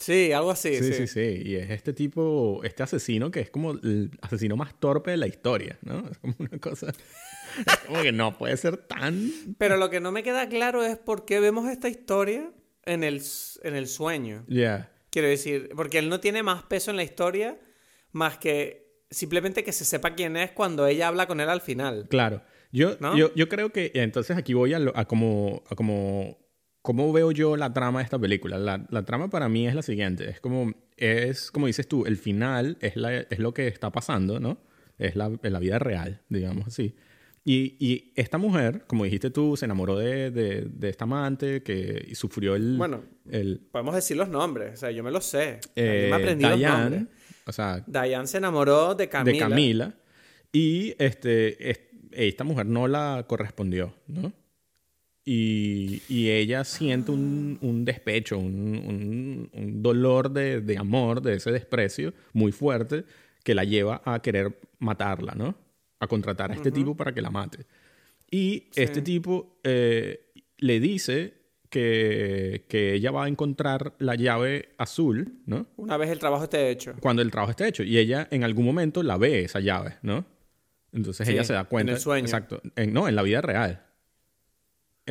[0.00, 0.74] Sí, algo así.
[0.76, 1.42] Sí, Sí, sí, sí.
[1.44, 5.26] Y es este tipo, este asesino que es como el asesino más torpe de la
[5.28, 6.08] historia, ¿no?
[6.10, 6.88] Es como una cosa...
[6.90, 9.30] es como que no puede ser tan...
[9.58, 12.50] Pero lo que no me queda claro es por qué vemos esta historia
[12.86, 13.22] en el,
[13.62, 14.44] en el sueño.
[14.48, 14.90] Ya.
[15.10, 17.58] Quiero decir, porque él no tiene más peso en la historia
[18.12, 22.06] más que simplemente que se sepa quién es cuando ella habla con él al final.
[22.08, 22.42] Claro.
[22.72, 23.16] Yo, ¿No?
[23.18, 26.38] yo, yo creo que entonces aquí voy a, lo- a como, a como,
[26.82, 28.58] cómo veo yo la trama de esta película.
[28.58, 30.28] La, la trama para mí es la siguiente.
[30.30, 34.40] Es como, es como dices tú, el final es, la, es lo que está pasando,
[34.40, 34.58] ¿no?
[34.98, 36.94] Es la, la vida real, digamos así.
[37.42, 42.04] Y, y esta mujer, como dijiste tú, se enamoró de, de, de esta amante que
[42.06, 42.76] y sufrió el...
[42.76, 45.58] Bueno, el Podemos decir los nombres, o sea, yo me los sé.
[45.74, 47.02] Eh, me aprendí los Diane, nombres.
[47.46, 49.32] o sea, Diane se enamoró de Camila.
[49.32, 49.94] de Camila.
[50.52, 51.80] Y este, es-
[52.12, 54.32] esta mujer no la correspondió, ¿no?
[55.24, 58.54] Y, y ella siente un, un despecho, un,
[58.86, 63.04] un- un dolor de, de amor, de ese desprecio muy fuerte
[63.44, 65.54] que la lleva a querer matarla, ¿no?
[66.00, 67.66] A contratar a este tipo para que la mate.
[68.30, 71.34] Y este tipo eh, le dice
[71.68, 75.66] que, que ella va a encontrar la llave azul, ¿no?
[75.76, 76.94] Una vez el trabajo esté hecho.
[77.00, 77.82] cuando el trabajo esté hecho.
[77.82, 80.24] Y ella en algún momento la ve esa llave, ¿no?
[80.92, 81.92] Entonces Sí, ella se da cuenta.
[81.92, 82.24] en el sueño.
[82.24, 82.60] Exacto.
[82.76, 83.84] En- no, en la vida real.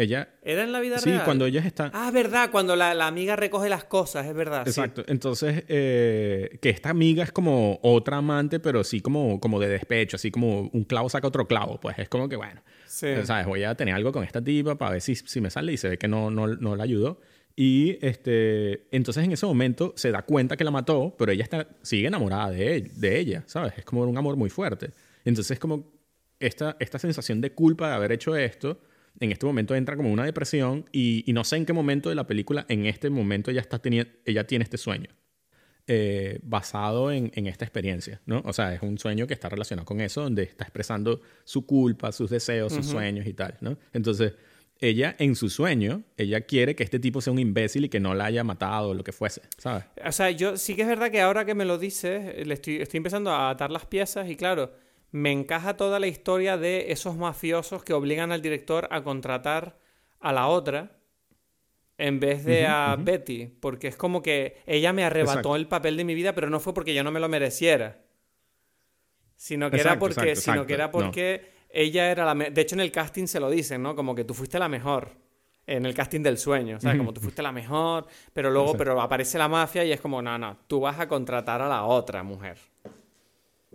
[0.02, 0.30] Ella.
[0.44, 1.24] ¿Era en la vida Sí, real?
[1.26, 1.92] cuando ellas están.
[1.94, 4.64] Ah, verdad, cuando la, la amiga recoge las cosas, es verdad.
[4.66, 4.70] sí.
[4.70, 5.04] Exacto.
[5.08, 10.16] Entonces, eh, que esta amiga es como otra amante, pero sí como, como de despecho,
[10.16, 11.80] así como un clavo saca otro clavo.
[11.80, 13.08] Pues es como que, bueno, Sí.
[13.24, 13.46] ¿sabes?
[13.46, 15.90] Voy a tener algo con esta tipa para ver si, si me sale y se
[15.90, 17.20] ve que no, no, no la ayudó.
[17.56, 21.68] Y este, entonces en ese momento se da cuenta que la mató, pero ella está,
[21.82, 23.74] sigue enamorada de, él- de ella, ¿sabes?
[23.78, 24.92] Es como un amor muy fuerte.
[25.26, 25.92] Entonces como
[26.40, 28.80] esta, esta sensación de culpa de haber hecho esto,
[29.20, 32.16] en este momento entra como una depresión y, y no sé en qué momento de
[32.16, 33.82] la película, en este momento ella, está
[34.26, 35.10] ella tiene este sueño.
[35.88, 38.42] eh, basado en, en esta experiencia, ¿no?
[38.46, 42.12] O sea, es un sueño que está relacionado con eso, donde está expresando su culpa,
[42.12, 43.76] sus deseos, sus sueños y tal, ¿no?
[43.94, 44.34] Entonces,
[44.82, 48.14] ella en su sueño, ella quiere que este tipo sea un imbécil y que no
[48.14, 49.84] la haya matado o lo que fuese, ¿sabes?
[50.06, 52.78] O sea, yo sí que es verdad que ahora que me lo dices, le estoy,
[52.78, 54.72] estoy empezando a atar las piezas y claro,
[55.12, 59.80] me encaja toda la historia de esos mafiosos que obligan al director a contratar
[60.20, 60.98] a la otra
[61.98, 65.56] en vez de a Betty, porque es como que ella me arrebató Exacto.
[65.58, 68.02] el papel de mi vida, pero no fue porque yo no me lo mereciera,
[69.36, 70.92] sino que era porque, exacto, sino que era No.
[70.92, 73.96] porque ella era la, de hecho en el casting se lo dicen, ¿no?
[73.96, 75.12] Como que tú fuiste la mejor.
[75.68, 76.98] En el casting del sueño, ¿sabes?
[76.98, 80.36] Como tú fuiste la mejor, pero luego pero aparece la mafia y es como, no,
[80.40, 82.58] no, tú vas a contratar a la otra mujer.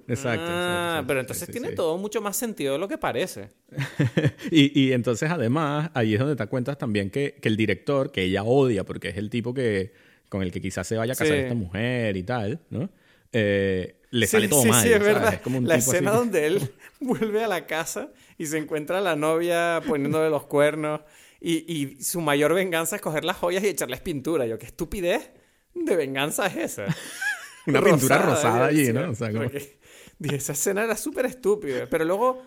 [0.07, 0.45] Exacto.
[0.47, 1.75] Ah, exacto, pero entonces sí, tiene sí.
[1.75, 3.49] todo mucho más sentido de lo que parece.
[4.51, 8.13] y, y entonces, además, ahí es donde te das cuenta también que, que el director,
[8.13, 9.93] que ella odia, porque es el tipo que
[10.29, 11.43] con el que quizás se vaya a casar Sí.
[11.43, 12.91] esta mujer y tal, ¿no?
[13.33, 14.83] Eh, le sale todo mal.
[14.83, 15.15] sí, es ¿sabes?
[15.15, 15.35] verdad.
[15.35, 16.19] Es como un la tipo escena así.
[16.19, 21.01] donde él vuelve a la casa y se encuentra a la novia poniéndole los cuernos
[21.41, 24.47] y, y su mayor venganza es coger las joyas y echarles pintura.
[24.47, 25.31] Yo, qué estupidez
[25.75, 26.87] de venganza es esa.
[27.67, 29.11] Una pintura Rosada, allí, ¿no?
[29.11, 29.79] O sea, como- porque-
[30.19, 31.87] dije, esa escena era súper estúpida.
[31.89, 32.43] Pero luego,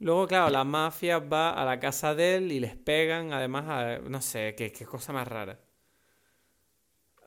[0.00, 3.98] luego, claro, la mafia va a la casa de él y les pegan, además, a-
[4.08, 5.58] no sé, qué, qué cosa más rara.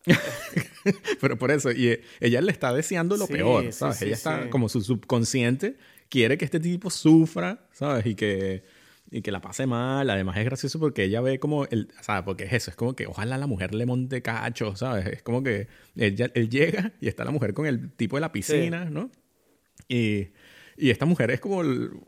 [1.22, 3.98] Pero por eso, y eh, ella le está deseando lo Sí, peor, ¿sabes?
[3.98, 5.78] sí, ella está como su subconsciente
[6.10, 8.06] quiere que este tipo sufra, ¿sabes?
[8.08, 8.63] Y que,
[9.12, 10.10] y que la pase mal.
[10.10, 12.24] Además es gracioso porque ella ve como, el, ¿sabes?
[12.24, 15.06] Porque es eso, es como que ojalá la mujer le monte cacho, ¿sabes?
[15.08, 18.32] Es como que ella- él llega y está la mujer con el tipo de la
[18.32, 19.12] piscina, ¿no?
[19.89, 20.30] Y,
[20.78, 21.62] y esta mujer es como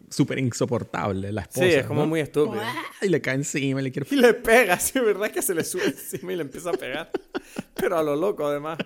[0.09, 1.65] súper insoportable, la esposa.
[1.65, 2.07] Sí, es como ¿no?
[2.07, 2.61] muy estúpido.
[3.01, 5.65] Y le cae encima y le quiere Y le pega, sí, verdad que se le
[5.65, 7.11] sube encima y le empieza a pegar.
[7.75, 8.77] Pero a lo loco, además.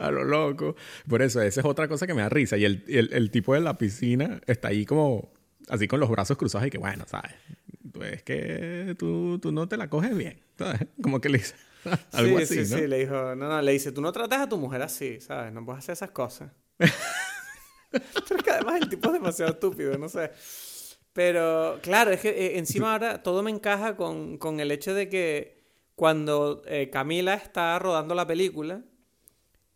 [0.00, 0.76] a lo loco.
[1.08, 2.56] Por eso, esa es otra cosa que me da risa.
[2.56, 5.32] Y el, el, el tipo de la piscina está ahí como,
[5.68, 7.32] así con los brazos cruzados y que, bueno, ¿sabes?
[7.92, 10.86] Tú es que tú, tú no te la coges bien, ¿sabes?
[11.02, 11.54] Como que le dice
[12.12, 12.78] algo sí, así, sí, ¿no?
[12.78, 15.52] sí, le dijo, no, no, le dice, tú no tratas a tu mujer así, ¿sabes?
[15.52, 16.50] No puedes hacer esas cosas.
[17.90, 20.30] Pero es que además el tipo es demasiado estúpido, no sé.
[21.12, 25.08] Pero claro, es que eh, encima ahora todo me encaja con, con el hecho de
[25.08, 25.56] que
[25.94, 28.82] cuando eh, Camila está rodando la película,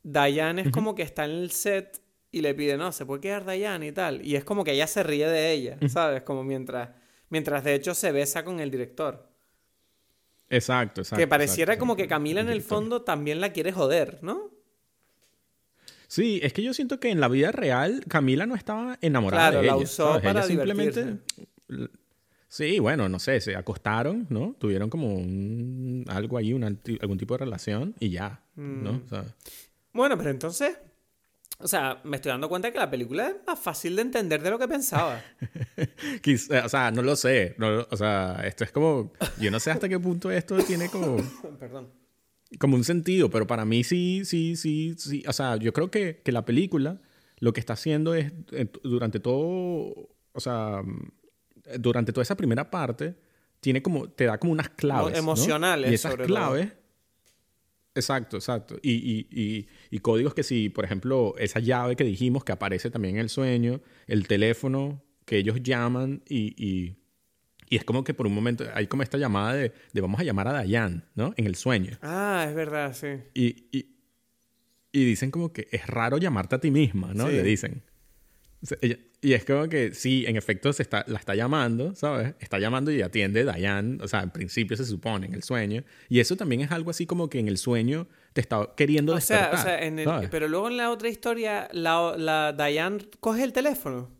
[0.02, 3.50] Diane es como que está en el set y le pide, no, se puede quedar
[3.50, 4.24] Diane y tal.
[4.24, 6.22] Y es como que ella se ríe de ella, ¿sabes?
[6.22, 6.90] Como mientras,
[7.30, 9.29] mientras de hecho se besa con el director.
[10.50, 11.20] Exacto, exacto.
[11.20, 12.06] que pareciera exacto, como que.
[12.08, 14.50] Camila en el fondo también la quiere joder, ¿no?
[16.08, 19.60] Sí, es que yo siento que en la vida real Camila no estaba enamorada Claro,
[19.62, 19.84] de la ella.
[19.84, 20.22] usó ¿sabes?
[20.24, 21.18] para ella simplemente...
[22.48, 24.56] Sí, bueno, no sé, se acostaron, ¿no?
[24.58, 28.82] Tuvieron como un, algo ahí, una- algún tipo de relación y ya, Mm.
[28.82, 29.02] ¿no?
[29.06, 29.24] O sea,
[29.92, 30.76] Bueno, pero entonces,
[31.60, 34.50] o sea, me estoy dando cuenta que la película es más fácil de entender de
[34.50, 35.22] lo que pensaba.
[36.22, 37.54] Quiz- o sea, no lo sé.
[37.58, 39.12] no- o sea, esto es como.
[39.38, 41.16] Yo no sé hasta qué punto esto tiene como,
[41.60, 41.88] Perdón.
[42.58, 45.22] como un sentido, pero para mí sí, sí, sí, sí.
[45.28, 47.00] O sea, yo creo que, que la película
[47.38, 49.94] lo que está haciendo es eh, durante todo.
[50.32, 50.82] O sea,
[51.78, 53.16] durante toda esa primera parte,
[53.60, 54.08] tiene como.
[54.10, 55.12] Te da como unas claves.
[55.12, 55.18] ¿no?
[55.18, 56.36] emocionales, Y esas sobre todo.
[57.94, 58.78] Exacto, exacto.
[58.82, 62.90] Y, y, y, y códigos que si, por ejemplo, esa llave que dijimos que aparece
[62.90, 66.96] también en el sueño, el teléfono que ellos llaman y, y,
[67.68, 70.24] y es como que por un momento hay como esta llamada de, de vamos a
[70.24, 71.34] llamar a Dayan, ¿no?
[71.36, 71.98] En el sueño.
[72.02, 73.08] Ah, es verdad, sí.
[73.34, 73.96] Y, y,
[74.92, 77.26] y dicen como que es raro llamarte a ti misma, ¿no?
[77.28, 77.32] Sí.
[77.34, 77.82] Le dicen.
[78.62, 81.94] O sea, ella- y es como que sí, en efecto se está, la está llamando,
[81.94, 82.34] ¿sabes?
[82.40, 85.82] Está llamando y atiende Dayan, o sea, en principio se supone, en el sueño.
[86.08, 89.20] Y eso también es algo así como que en el sueño te está queriendo O
[89.20, 89.60] sea, despertar.
[89.60, 93.52] o sea en el- pero luego en la otra historia, la, la Diane coge el
[93.52, 94.10] teléfono.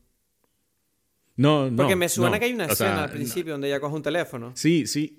[1.37, 1.77] No, no.
[1.77, 2.39] Porque me suena no.
[2.41, 3.13] que hay una sea, escena al no.
[3.15, 4.53] principio donde ella coge un teléfono.
[4.55, 5.17] Sí, sí.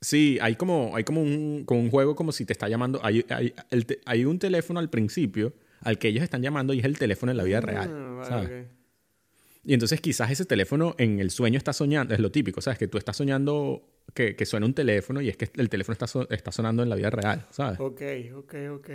[0.00, 3.00] Sí, hay como, hay como un, como un juego como si te está llamando.
[3.02, 6.80] Hay, hay, el te- hay un teléfono al principio al que ellos están llamando y
[6.80, 7.90] es el teléfono en la vida real.
[7.92, 8.66] Ah, vale.
[9.68, 12.78] Y entonces quizás ese teléfono en el sueño está soñando, es lo típico, ¿sabes?
[12.78, 13.82] Que tú estás soñando
[14.14, 16.88] que, que suena un teléfono y es que el teléfono está, so- está sonando en
[16.88, 17.80] la vida real, ¿sabes?
[17.80, 18.00] Ok,
[18.36, 18.90] ok, ok.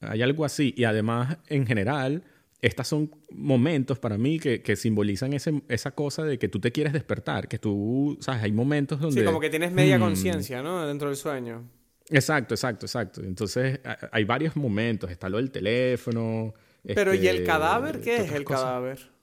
[0.00, 0.74] Hay algo así.
[0.76, 2.22] Y además, en general,
[2.60, 6.70] estos son momentos para mí que, que simbolizan ese, esa cosa de que tú te
[6.70, 8.42] quieres despertar, que tú, ¿sabes?
[8.42, 9.20] Hay momentos donde...
[9.22, 10.86] Sí, como que tienes media Hmm, conciencia, ¿no?
[10.86, 11.64] Dentro del sueño.
[12.10, 13.22] Exacto, exacto, exacto.
[13.22, 13.80] Entonces,
[14.12, 15.10] hay varios momentos.
[15.10, 16.52] Está lo del teléfono.
[16.84, 18.00] Pero ¿y el este, cadáver?
[18.00, 18.62] ¿Qué es el cosas.
[18.62, 19.17] cadáver?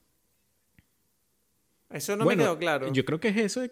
[1.95, 2.93] Eso no Bueno, me quedó claro.
[2.93, 3.65] Yo creo que es eso.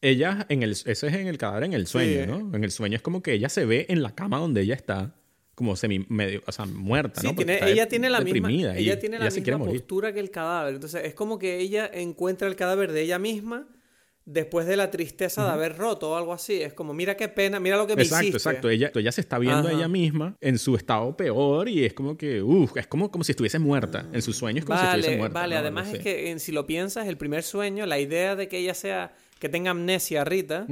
[0.00, 2.26] Ella, en el, eso es en el cadáver, en el sueño, Sí.
[2.30, 2.54] ¿no?
[2.56, 5.14] En el sueño es como que ella se ve en la cama donde ella está,
[5.54, 7.34] como semi, medio, o sea, muerta, Sí, ¿no?
[7.34, 10.74] Tiene- ella tiene la misma, ella tiene la ella misma postura que el cadáver.
[10.74, 13.66] Entonces, es como que ella encuentra el cadáver de ella misma
[14.26, 16.62] después de la tristeza de haber roto o algo así.
[16.62, 18.36] Es como, mira qué pena, mira lo que me Exacto, hiciste.
[18.38, 18.68] exacto.
[18.70, 22.16] Ella, ella se está viendo a ella misma en su estado peor y es como
[22.16, 24.08] que, uff, es como, como si estuviese muerta.
[24.12, 25.38] En sus sueños como si Vale, estuviese muerta.
[25.40, 25.54] vale.
[25.56, 25.60] ¿no?
[25.60, 28.58] Además No es que en- si lo piensas, el primer sueño, la idea de que
[28.58, 30.66] ella sea, que tenga amnesia, Rita,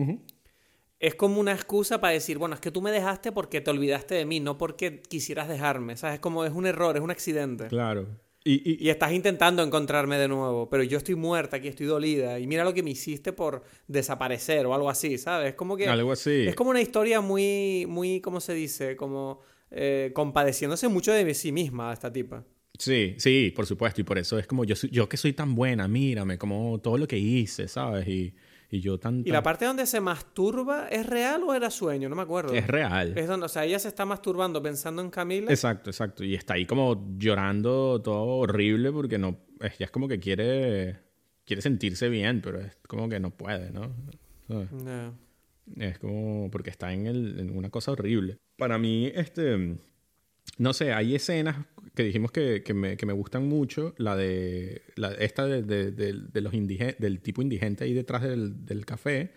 [0.99, 4.15] es como una excusa para decir, bueno, es que tú me dejaste porque te olvidaste
[4.15, 5.97] de mí, no porque quisieras dejarme.
[5.97, 6.15] ¿Sabes?
[6.15, 7.67] Es como es un error, es un accidente.
[7.67, 8.07] Claro.
[8.45, 12.39] Y, y- Y estás intentando encontrarme de nuevo, pero yo estoy muerta, aquí estoy dolida,
[12.41, 15.51] y mira lo que me hiciste por desaparecer o algo así, ¿sabes?
[15.51, 15.87] Es como que...
[15.87, 16.47] algo así.
[16.49, 18.97] Es como una historia muy, muy, ¿cómo se dice?
[18.97, 22.45] Como eh, compadeciéndose mucho de sí misma, esta tipa.
[22.79, 24.01] Sí, sí, por supuesto.
[24.01, 27.07] Y por eso es como yo, yo que soy tan buena, mírame, como todo lo
[27.07, 28.09] que hice, ¿sabes?
[28.09, 28.35] Y,
[28.73, 29.21] Y yo tan...
[29.23, 32.09] ¿Y la parte donde se masturba es real o era sueño?
[32.09, 32.55] No me acuerdo.
[32.55, 33.13] Es real.
[33.19, 35.51] Es donde, o sea, ella se está masturbando pensando en Camila.
[35.51, 36.25] Exacto, exacto.
[36.25, 39.41] Y está ahí como llorando todo horrible porque no...
[39.61, 41.01] Ella es como que quiere...
[41.45, 43.95] Quiere sentirse bien, pero es como que no puede, ¿no?
[44.49, 44.73] ¿Sabes?
[44.73, 45.19] No.
[45.77, 48.39] Es como porque está en, el, en una cosa horrible.
[48.57, 49.77] Para mí, este,
[50.57, 53.95] no sé, hay escenas que dijimos que, que, me, que me gustan mucho.
[53.99, 58.23] La de, la, esta de, de, de- de los indigen- del tipo indigente ahí detrás
[58.23, 59.33] del, del café.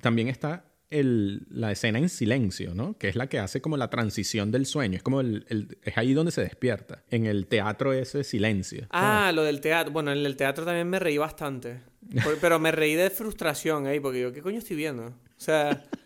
[0.00, 2.96] También está el, la escena en silencio, ¿no?
[2.98, 4.96] Que es la que hace como la transición del sueño.
[4.96, 7.02] Es como el, el- es ahí donde se despierta.
[7.10, 8.86] En el teatro ese silencio.
[8.90, 9.92] Ah, lo del teatro.
[9.92, 11.80] Bueno, en el teatro también me reí bastante.
[12.22, 15.06] Por- Pero me reí de frustración ahí, porque yo, ¿qué coño estoy viendo?
[15.06, 15.84] O sea,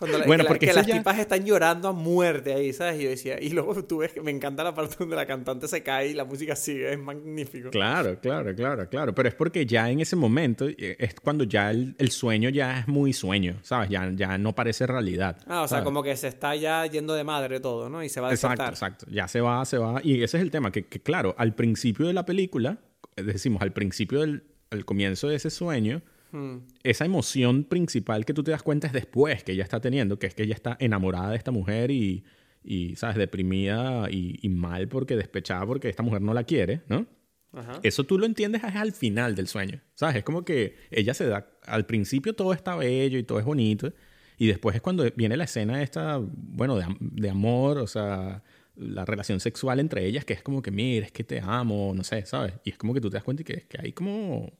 [0.00, 2.72] cuando la- Bueno, que, la- porque que las ya- tipas están llorando a muerte ahí,
[2.72, 2.98] ¿sabes?
[3.00, 5.68] Y yo decía, y luego tú ves que me encanta la parte donde la cantante
[5.68, 7.70] se cae y la música sigue, es magnífico.
[7.70, 9.14] Claro, claro, claro, claro.
[9.14, 12.80] Pero es porque ya en ese momento eh, es cuando ya el, el sueño ya
[12.80, 13.88] es muy sueño, ¿sabes?
[13.90, 15.36] Ya, ya no parece realidad.
[15.46, 18.02] Ah, o sea, como que se está ya yendo de madre todo, ¿no?
[18.02, 18.94] Y se va a Exacto, despertar.
[18.96, 19.06] exacto.
[19.14, 20.00] Ya se va, se va.
[20.02, 22.78] Y ese es el tema, que, que claro, al principio de la película,
[23.16, 26.00] eh, decimos, al principio del al comienzo de ese sueño,
[26.32, 26.58] Hmm.
[26.84, 30.26] esa emoción principal que tú te das cuenta es después que ella está teniendo, que
[30.26, 32.24] es que ella está enamorada de esta mujer y,
[32.62, 33.16] y ¿sabes?
[33.16, 37.06] Deprimida y, y mal porque despechada porque esta mujer no la quiere, ¿no?
[37.52, 37.80] Ajá.
[37.82, 40.16] Eso tú lo entiendes es al final del sueño, ¿sabes?
[40.16, 43.92] Es como que ella se da, al principio todo está bello y todo es bonito,
[44.38, 48.42] y después es cuando viene la escena esta, bueno, de, de amor, o sea,
[48.76, 52.04] la relación sexual entre ellas, que es como que, mira, es que te amo, no
[52.04, 52.54] sé, ¿sabes?
[52.64, 54.50] Y es como que tú te das cuenta que, que hay como...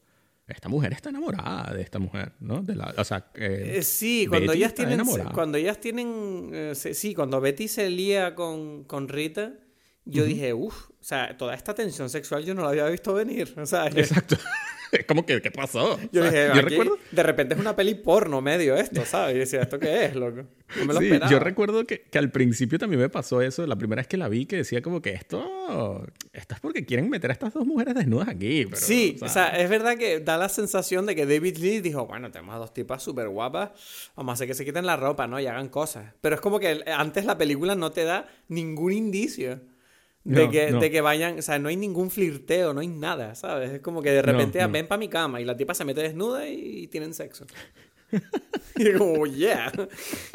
[0.53, 2.63] Esta mujer está enamorada de esta mujer, ¿no?
[2.63, 4.99] De la, o sea, eh, sí, cuando ellas tienen.
[5.33, 6.73] Cuando ellas tienen.
[6.75, 9.53] sí, cuando Betty se lía con, con Rita,
[10.05, 13.55] yo dije, uff, o sea, toda esta tensión sexual yo no la había visto venir.
[13.55, 13.61] Que-
[14.01, 14.37] Exacto.
[14.99, 15.99] es como que, ¿qué pasó?
[16.13, 16.33] yo ¿Sabes?
[16.33, 16.99] dije, yo aquí, recuerdo...
[17.11, 19.37] de repente es una peli porno medio esto, ¿sabes?
[19.37, 20.43] Y decía, ¿esto qué es, loco?
[20.77, 21.31] No me lo Sí, esperaba.
[21.31, 24.29] yo recuerdo que, que al principio también me pasó eso, la primera vez que la
[24.29, 27.95] vi, que decía como que esto, esto es porque quieren meter a estas dos mujeres
[27.95, 28.65] desnudas aquí.
[28.67, 31.81] Pero, Sí, o o sea, es verdad que da la sensación de que David Lee
[31.81, 33.71] dijo, bueno, tenemos a dos tipas súper guapas,
[34.17, 35.41] vamos a hacer que se quiten la ropa, ¿no?
[35.41, 36.13] Y hagan cosas.
[36.21, 39.61] Pero es como que antes la película no te da ningún indicio
[40.25, 40.81] de, No, que, no.
[40.81, 43.71] de que vayan, o sea, no hay ningún flirteo, no hay nada, ¿sabes?
[43.71, 44.73] Es como que de repente, No, "Ah, no.
[44.75, 47.47] ven para mi cama y la tipa se mete desnuda y, tienen sexo.
[48.77, 49.73] y yo como, yeah.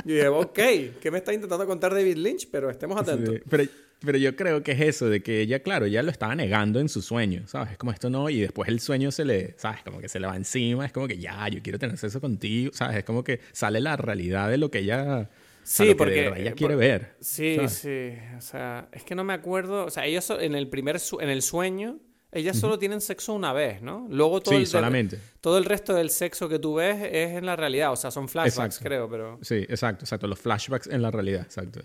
[0.06, 0.60] Y dije, ok,
[1.02, 2.48] ¿qué me está intentando contar David Lynch?
[2.52, 3.36] Pero estemos atentos.
[3.36, 3.64] sí, pero,
[4.00, 6.90] pero yo creo que es eso, de que ella, claro, ya lo estaba negando en
[6.90, 7.72] su sueño, ¿sabes?
[7.74, 9.82] Es como esto no, y después el sueño se le, ¿sabes?
[9.84, 12.72] Como que se le va encima, es como que ya, yo quiero tener sexo contigo,
[12.74, 12.98] ¿sabes?
[12.98, 15.30] Es como que sale la realidad de lo que ella,
[15.68, 17.16] Sí, que porque- ella eh, quiere por- ver.
[17.20, 17.74] Sí, ¿sabes?
[17.74, 18.12] sí.
[18.38, 19.86] O sea, es que no me acuerdo.
[19.86, 22.00] O sea, ellos en el primer en el sueño,
[22.32, 24.08] ellas solo tienen sexo una vez, ¿no?
[24.10, 25.18] Luego todo Sí, el solamente.
[25.42, 27.92] todo el resto del sexo que tú ves es en la realidad.
[27.92, 28.86] O sea, son flashbacks, Exacto.
[28.90, 29.40] creo, pero.
[29.42, 30.28] Sí, exacto, exacto.
[30.28, 31.82] Los flashbacks en la realidad, exacto.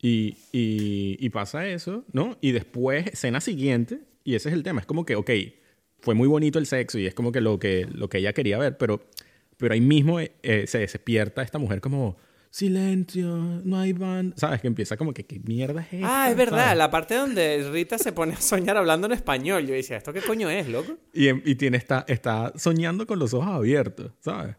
[0.00, 2.38] Y, y, y pasa eso, ¿no?
[2.40, 5.30] Y después, escena siguiente, y ese es el tema, es como que, ok,
[6.00, 8.58] fue muy bonito el sexo y es como que lo que, lo que ella quería
[8.58, 9.00] ver, pero,
[9.56, 12.16] pero ahí mismo eh, se despierta esta mujer como,
[12.50, 14.60] silencio, no hay band, ¿sabes?
[14.60, 16.24] Que empieza como que, ¿qué mierda es esta?
[16.24, 16.78] Ah, es verdad, ¿sabes?
[16.78, 19.66] la parte donde Rita se pone a soñar hablando en español.
[19.66, 20.96] Yo decía, ¿esto qué coño es, loco?
[21.12, 24.56] Y, em- y tiene, está, está soñando con los ojos abiertos, ¿sabes?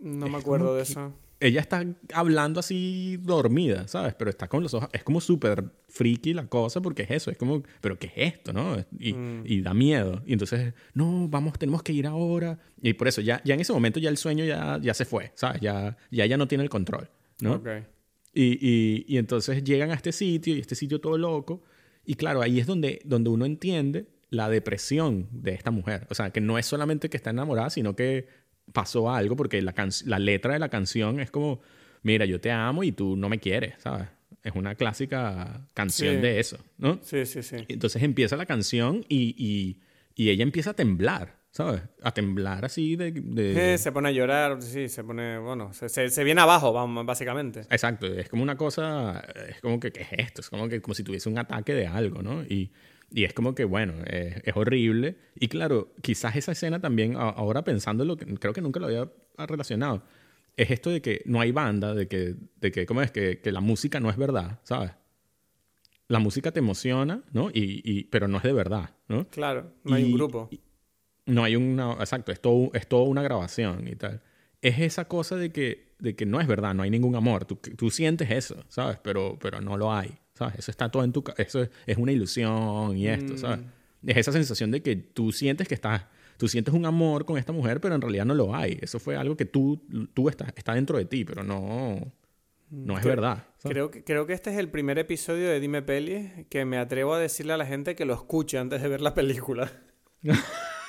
[0.00, 1.12] No me acuerdo de eso.
[1.40, 4.14] ella está hablando así dormida, ¿sabes?
[4.14, 7.36] Pero está con los ojos, es como súper friki la cosa porque es eso, es
[7.38, 8.76] como, pero ¿qué es esto, no?
[8.98, 9.42] Y, Mm.
[9.46, 10.22] y da miedo.
[10.26, 12.58] Y entonces, no, vamos, tenemos que ir ahora.
[12.82, 15.32] Y por eso, ya, ya en ese momento ya el sueño ya, ya se fue,
[15.34, 15.60] ¿sabes?
[15.62, 17.08] Ya, ya ella no tiene el control,
[17.42, 17.54] ¿no?
[17.54, 17.68] Ok.
[18.32, 21.62] Y, y, y entonces llegan a este sitio y este sitio todo loco.
[22.04, 26.06] Y claro, ahí es donde, donde uno entiende la depresión de esta mujer.
[26.10, 28.28] O sea, que no es solamente que está enamorada, sino que
[28.72, 31.60] pasó algo, porque la, can- la letra de la canción es como,
[32.02, 34.06] mira, yo te amo y tú no me quieres, ¿sabes?
[34.44, 36.20] Es una clásica canción Sí.
[36.22, 37.00] de eso, ¿no?
[37.02, 37.56] Sí, sí, sí.
[37.68, 39.80] Entonces empieza la canción y, y,
[40.14, 41.82] y ella empieza a temblar, ¿sabes?
[42.02, 43.12] A temblar así de...
[43.12, 46.72] de- Eh, se pone a llorar, sí, se pone, bueno, se, se- se viene abajo,
[47.04, 47.60] básicamente.
[47.70, 50.40] Exacto, es como una cosa, es como que, ¿qué es esto?
[50.42, 52.42] Es como que como si tuviese un ataque de algo, ¿no?
[52.42, 52.72] Y,
[53.12, 55.16] y es como que, bueno, es, es horrible.
[55.34, 60.04] Y claro, quizás esa escena también, ahora pensándolo, que creo que nunca lo había relacionado,
[60.56, 63.10] es esto de que no hay banda, de que, de que ¿cómo es?
[63.10, 64.92] Que, que la música no es verdad, ¿sabes?
[66.08, 67.50] La música te emociona, ¿no?
[67.50, 69.28] Y, y, pero no es de verdad, ¿no?
[69.28, 70.48] Claro, no hay un grupo.
[70.50, 70.60] y-
[71.30, 71.92] no hay una...
[71.94, 74.22] Exacto, es todo, es todo una grabación y tal.
[74.62, 77.44] Es esa cosa de que, de que no es verdad, no hay ningún amor.
[77.44, 78.98] Tú, tú sientes eso, ¿sabes?
[79.02, 80.56] Pero, pero no lo hay, ¿sabes?
[80.58, 81.24] Eso está todo en tu...
[81.38, 83.38] Eso es, es una ilusión y esto, Mm.
[83.38, 83.60] ¿sabes?
[84.06, 86.04] Es esa sensación de que tú sientes que estás...
[86.36, 88.78] tú sientes un amor con esta mujer, pero en realidad no lo hay.
[88.80, 89.82] Eso fue algo que tú,
[90.14, 92.12] tú estás, está dentro de ti, pero no,
[92.70, 93.44] no es verdad.
[93.62, 97.14] Creo que, creo que este es el primer episodio de Dime Peli que me atrevo
[97.14, 99.70] a decirle a la gente que lo escuche antes de ver la película.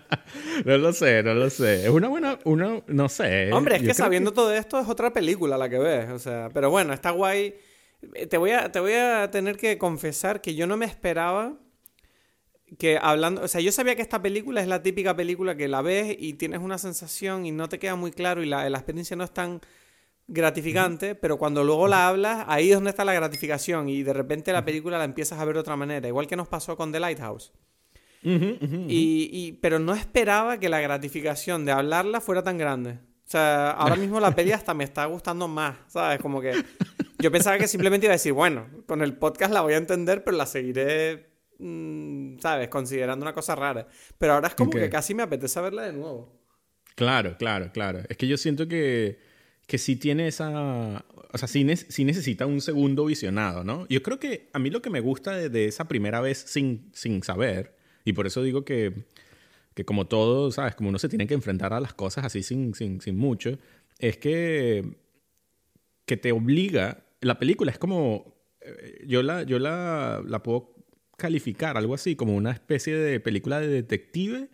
[0.64, 1.84] no lo sé, no lo sé.
[1.84, 3.52] Es una buena, una, no sé.
[3.52, 6.70] Hombre, es que sabiendo todo esto es otra película la que ves, o sea, pero
[6.70, 7.54] bueno, está guay.
[8.14, 11.54] Eh, te voy a, te voy a tener que confesar que yo no me esperaba
[12.78, 15.82] que hablando, o sea, yo sabía que esta película es la típica película que la
[15.82, 19.16] ves y tienes una sensación y no te queda muy claro y la, la experiencia
[19.16, 19.60] no es tan
[20.26, 24.52] gratificante, pero cuando luego la hablas, ahí es donde está la gratificación y de repente
[24.52, 27.00] la película la empiezas a ver de otra manera, igual que nos pasó con The
[27.00, 27.52] Lighthouse.
[28.22, 32.98] Y, pero no esperaba que la gratificación de hablarla fuera tan grande.
[33.26, 36.20] O sea, ahora mismo la peli hasta me está gustando más, ¿sabes?
[36.20, 36.52] Como que
[37.18, 40.22] yo pensaba que simplemente iba a decir, bueno, con el podcast la voy a entender,
[40.22, 42.68] pero la seguiré, mm, ¿sabes?
[42.68, 43.86] Considerando una cosa rara.
[44.18, 46.42] Pero ahora es como que casi me apetece verla de nuevo.
[46.94, 48.00] Claro, claro, claro.
[48.08, 49.18] Es que yo siento que,
[49.66, 51.04] que sí tiene esa...
[51.34, 53.86] O sea, sí, necesita un segundo visionado, ¿no?
[53.88, 57.22] Yo creo que a mí lo que me gusta de, esa primera vez sin, sin
[57.22, 57.74] saber,
[58.04, 59.04] y por eso digo que,
[59.74, 60.74] que como todo, ¿sabes?
[60.74, 63.58] Como uno se tiene que enfrentar a las cosas así sin, sin, sin mucho,
[63.98, 64.96] es que,
[66.04, 67.04] que te obliga...
[67.20, 68.34] La película es como...
[68.60, 70.74] eh, Yo la, yo la, la puedo
[71.16, 74.48] calificar, algo así, como una especie de película de detective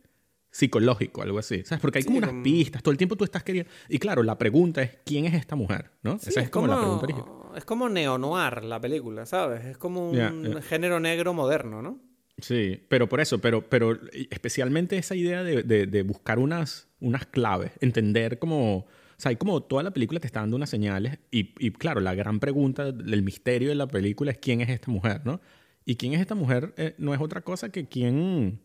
[0.51, 1.63] psicológico, algo así.
[1.65, 1.81] ¿Sabes?
[1.81, 3.71] Porque hay como unas pistas, todo el tiempo tú estás queriendo...
[3.89, 5.93] Y claro, la pregunta es, ¿quién es esta mujer?
[6.03, 6.17] ¿No?
[6.17, 7.29] Esa es, como, la pregunta original.
[7.57, 9.65] Es como neo-noir la película, ¿sabes?
[9.65, 12.01] Es como un género negro moderno, ¿no?
[12.41, 13.99] Sí, pero por eso, pero, pero
[14.31, 18.79] especialmente esa idea de, de, buscar unas, unas claves, entender como...
[18.79, 22.01] O sea, hay como toda la película te está dando unas señales y, y, claro,
[22.01, 25.41] la gran pregunta, el misterio de la película es quién es esta mujer, ¿no?
[25.85, 28.61] Y quién es esta mujer eh, no es otra cosa que quién,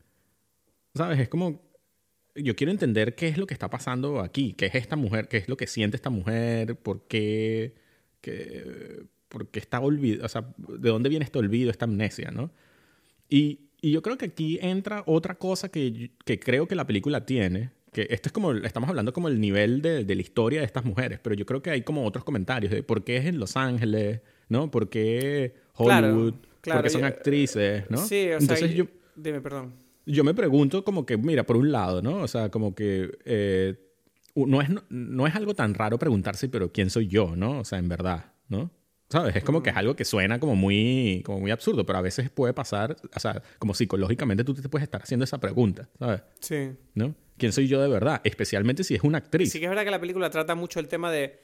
[0.93, 1.19] ¿sabes?
[1.19, 1.73] Es como
[2.35, 5.37] yo quiero entender qué es lo que está pasando aquí, qué es esta mujer, qué
[5.37, 7.75] es lo que siente esta mujer, por qué,
[8.21, 12.51] qué, por qué está olvidada, o sea, de dónde viene este olvido, esta amnesia, ¿no?
[13.33, 17.25] Y, y yo creo que aquí entra otra cosa que, que, creo que la película
[17.25, 20.65] tiene, que esto es como, estamos hablando como el nivel de, de, la historia de
[20.65, 23.39] estas mujeres, pero yo creo que hay como otros comentarios de por qué es en
[23.39, 24.69] Los Ángeles, ¿no?
[24.69, 26.33] ¿Por qué Hollywood?
[26.33, 27.97] Claro, claro, ¿Por qué son actrices, no?
[27.97, 28.85] Sí, o Entonces sea, yo...
[29.15, 32.17] Dime, perdón yo me pregunto como que, mira, por un lado, ¿no?
[32.17, 33.75] O sea, como que eh,
[34.35, 37.59] no, es, no, es algo tan raro preguntarse, pero ¿quién soy yo, no?
[37.59, 38.71] O sea, en verdad, ¿no?
[39.09, 39.35] ¿Sabes?
[39.35, 42.29] Es como que es algo que suena como muy, como muy absurdo, pero a veces
[42.29, 46.21] puede pasar, o sea, como psicológicamente tú te puedes estar haciendo esa pregunta, ¿sabes?
[46.39, 46.71] Sí.
[46.95, 47.13] ¿No?
[47.37, 48.21] ¿Quién soy yo de verdad?
[48.23, 49.51] Especialmente si es una actriz.
[49.51, 51.39] Sí que es verdad que la película trata mucho el tema de,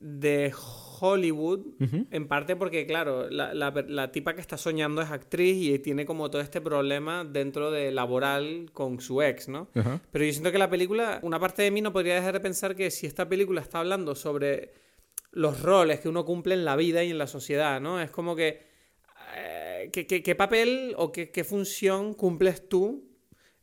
[0.00, 0.52] de
[1.00, 6.06] Hollywood, en parte porque, claro, la, la, tipa que está soñando es actriz y tiene
[6.06, 9.68] como todo este problema dentro de laboral con su ex, ¿no?
[9.72, 12.76] Pero yo siento que la película, una parte de mí no podría dejar de pensar
[12.76, 14.74] que si esta película está hablando sobre
[15.32, 18.00] los roles que uno cumple en la vida y en la sociedad, ¿no?
[18.00, 18.60] Es como que,
[19.36, 23.12] eh, ¿qué, papel o qué, qué función cumples tú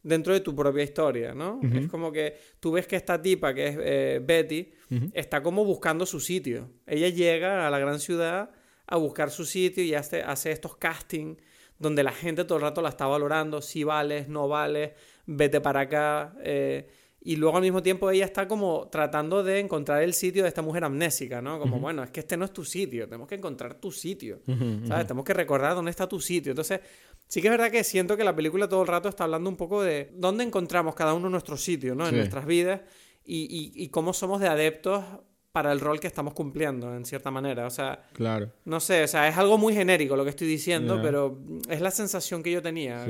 [0.02, 1.60] dentro de tu propia historia, ¿no?
[1.74, 4.72] Es como que tú ves que esta tipa, que es eh, Betty,
[5.14, 6.72] está como buscando su sitio.
[6.88, 8.50] Ella llega a la gran ciudad
[8.88, 11.38] a buscar su sitio y hace, hace estos castings
[11.78, 14.92] donde la gente todo el rato la está valorando, si vales, no vales,
[15.26, 16.36] vete para acá.
[16.44, 16.88] Eh,
[17.22, 20.62] y luego al mismo tiempo ella está como tratando de encontrar el sitio de esta
[20.62, 21.60] mujer amnésica, ¿no?
[21.60, 24.40] Como, bueno, es que este no es tu sitio, tenemos que encontrar tu sitio,
[24.88, 25.06] ¿sabes?
[25.06, 26.52] Tenemos que recordar dónde está tu sitio.
[26.54, 26.80] Entonces,
[27.28, 29.58] sí que es verdad que siento que la película todo el rato está hablando un
[29.58, 32.08] poco de dónde encontramos cada uno nuestro sitio, ¿no?
[32.08, 32.82] En nuestras vidas
[33.26, 35.04] y, y, cómo somos de adeptos
[35.52, 37.68] para el rol que estamos cumpliendo, en cierta manera.
[37.68, 38.50] O sea, claro.
[38.64, 41.92] no sé, o sea, es algo muy genérico lo que estoy diciendo, pero es la
[41.92, 43.06] sensación que yo tenía.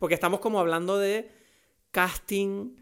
[0.00, 1.30] porque estamos como hablando de
[1.92, 2.81] casting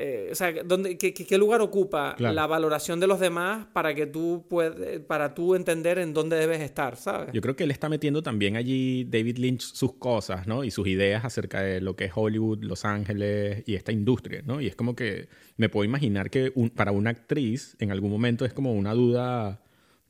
[0.00, 4.46] eh, o sea, ¿dónde, qué, lugar ocupa la valoración de los demás para que tú
[4.48, 7.30] puedes, para tú entender en dónde debes estar, ¿sabes?
[7.32, 10.62] Yo creo que él está metiendo también allí David Lynch sus cosas, ¿no?
[10.62, 14.60] Y sus ideas acerca de lo que es Hollywood, Los Ángeles y esta industria, ¿no?
[14.60, 18.52] Y es como que me puedo imaginar que para una actriz en algún momento es
[18.52, 19.64] como una duda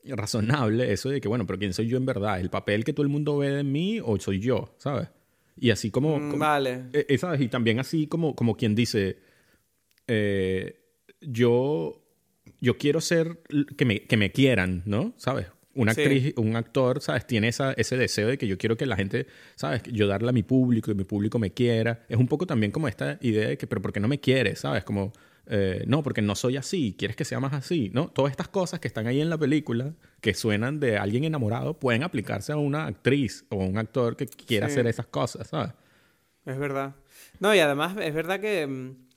[0.04, 2.40] razonable eso de que, bueno, pero ¿quién soy yo en verdad?
[2.40, 5.08] ¿El papel que todo el mundo ve de mí o soy yo, ¿sabes?
[5.56, 6.18] Y así como...
[6.18, 6.84] Mm, vale.
[6.92, 7.40] Eh, eh, ¿Sabes?
[7.40, 9.16] Y también así como, como quien dice
[10.08, 10.80] eh,
[11.20, 12.02] yo,
[12.60, 13.40] yo quiero ser,
[13.76, 15.14] que me, que me quieran, ¿no?
[15.16, 15.46] ¿Sabes?
[15.74, 17.24] Una actriz, un actor, ¿sabes?
[17.26, 19.82] Tiene esa, ese deseo de que yo quiero que la gente, ¿sabes?
[19.84, 22.04] Yo darle a mi público y mi público me quiera.
[22.08, 24.58] Es un poco también como esta idea de que, pero ¿por qué no me quieres?
[24.58, 24.82] ¿Sabes?
[24.82, 25.12] Como,
[25.46, 28.08] eh, no, porque no soy así, quieres que sea más así, ¿no?
[28.08, 32.02] Todas estas cosas que están ahí en la película, que suenan de alguien enamorado, pueden
[32.02, 35.72] aplicarse a una actriz o a un actor que quiera hacer esas cosas, ¿sabes?
[36.44, 36.96] Es verdad.
[37.40, 39.07] No, y además es verdad que mm,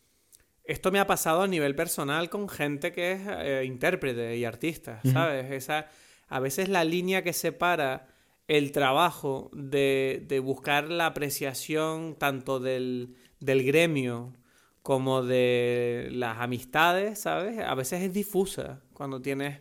[0.72, 5.01] esto me ha pasado a nivel personal con gente que es eh, intérprete y artista,
[5.03, 5.51] ¿sabes?
[5.51, 5.88] Esa,
[6.28, 8.07] a veces la línea que separa
[8.47, 14.34] el trabajo de, de buscar la apreciación tanto del, del gremio
[14.82, 17.59] como de las amistades, ¿sabes?
[17.59, 19.59] A veces es difusa cuando tienes...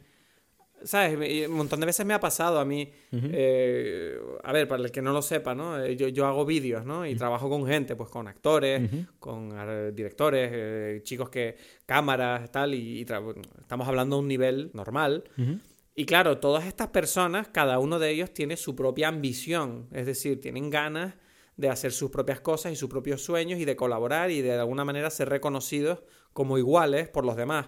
[0.85, 1.49] ¿Sabes?
[1.49, 2.91] Un montón de veces me ha pasado a mí.
[3.13, 5.79] eh, a ver, para el que no lo sepa, ¿no?
[5.83, 7.07] Eh, Yo, yo hago vídeos, ¿no?
[7.07, 11.57] Y trabajo con gente, pues con actores, con eh, directores, eh, chicos que.
[11.87, 15.25] cámaras, tal, y, y estamos hablando a un nivel normal.
[15.95, 20.41] Y claro, todas estas personas, cada uno de ellos tiene su propia ambición, es decir,
[20.41, 21.15] tienen ganas
[21.57, 24.85] de hacer sus propias cosas y sus propios sueños y de colaborar y de alguna
[24.85, 25.99] manera ser reconocidos
[26.33, 27.67] como iguales por los demás.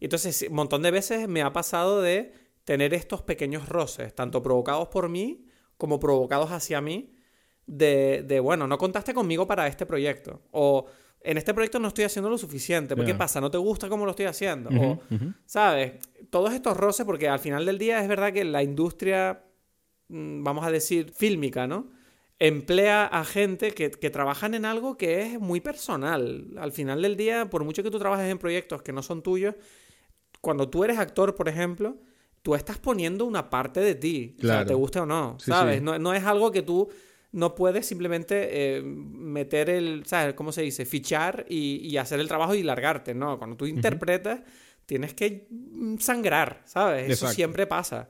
[0.00, 2.32] Entonces, un montón de veces me ha pasado de
[2.68, 5.46] tener estos pequeños roces, tanto provocados por mí
[5.78, 7.14] como provocados hacia mí,
[7.64, 10.42] de, de, bueno, no contaste conmigo para este proyecto.
[10.50, 10.84] O
[11.22, 12.94] en este proyecto no estoy haciendo lo suficiente.
[12.94, 13.40] ¿Por ¿Qué pasa?
[13.40, 14.68] ¿No te gusta cómo lo estoy haciendo?
[14.68, 15.00] O.
[15.46, 15.94] ¿sabes?
[16.28, 19.46] Todos estos roces, porque al final del día es verdad que la industria,
[20.08, 21.88] mm, vamos a decir, fílmica, ¿no?
[22.38, 26.48] Emplea a gente que, que trabajan en algo que es muy personal.
[26.58, 29.54] Al final del día, por mucho que tú trabajes en proyectos que no son tuyos,
[30.42, 31.96] cuando tú eres actor, por ejemplo,
[32.42, 35.78] tú estás poniendo una parte de ti, o sea, te guste o no, Sí, ¿sabes?
[35.78, 35.84] sí.
[35.84, 36.88] No, no es algo que tú
[37.32, 40.34] no puedes simplemente eh, meter el, ¿sabes?
[40.34, 40.86] ¿Cómo se dice?
[40.86, 43.38] Fichar y, y hacer el trabajo y largarte, ¿no?
[43.38, 44.40] Cuando tú interpretas,
[44.88, 47.10] tienes que mm, sangrar, ¿sabes?
[47.10, 48.08] Eso siempre pasa.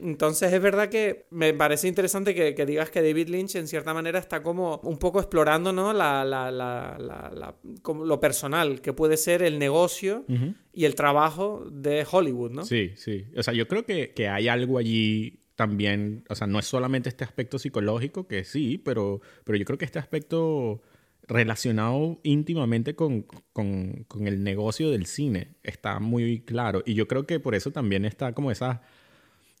[0.00, 3.92] Entonces es verdad que me parece interesante que, que digas que David Lynch en cierta
[3.92, 5.92] manera está como un poco explorando ¿no?
[5.92, 10.24] la, la- la- como lo personal que puede ser el negocio
[10.72, 12.64] y el trabajo de Hollywood, ¿no?
[12.64, 13.26] Sí, sí.
[13.36, 17.08] O sea, yo creo que, que hay algo allí también, o sea, no es solamente
[17.08, 20.80] este aspecto psicológico, que sí, pero, pero yo creo que este aspecto
[21.28, 23.22] relacionado íntimamente con,
[23.52, 26.82] con, con el negocio del cine está muy claro.
[26.86, 28.82] Y yo creo que por eso también está como esa...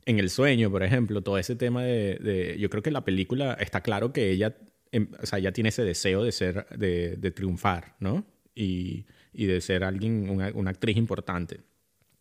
[0.06, 3.54] En el sueño, por ejemplo, todo ese tema de, de- Yo creo que la película
[3.60, 4.56] está claro que ella,
[4.90, 8.24] em, o sea, ella tiene ese deseo de ser, de, de triunfar, ¿no?
[8.54, 11.60] Y, y de ser alguien, una, una actriz importante.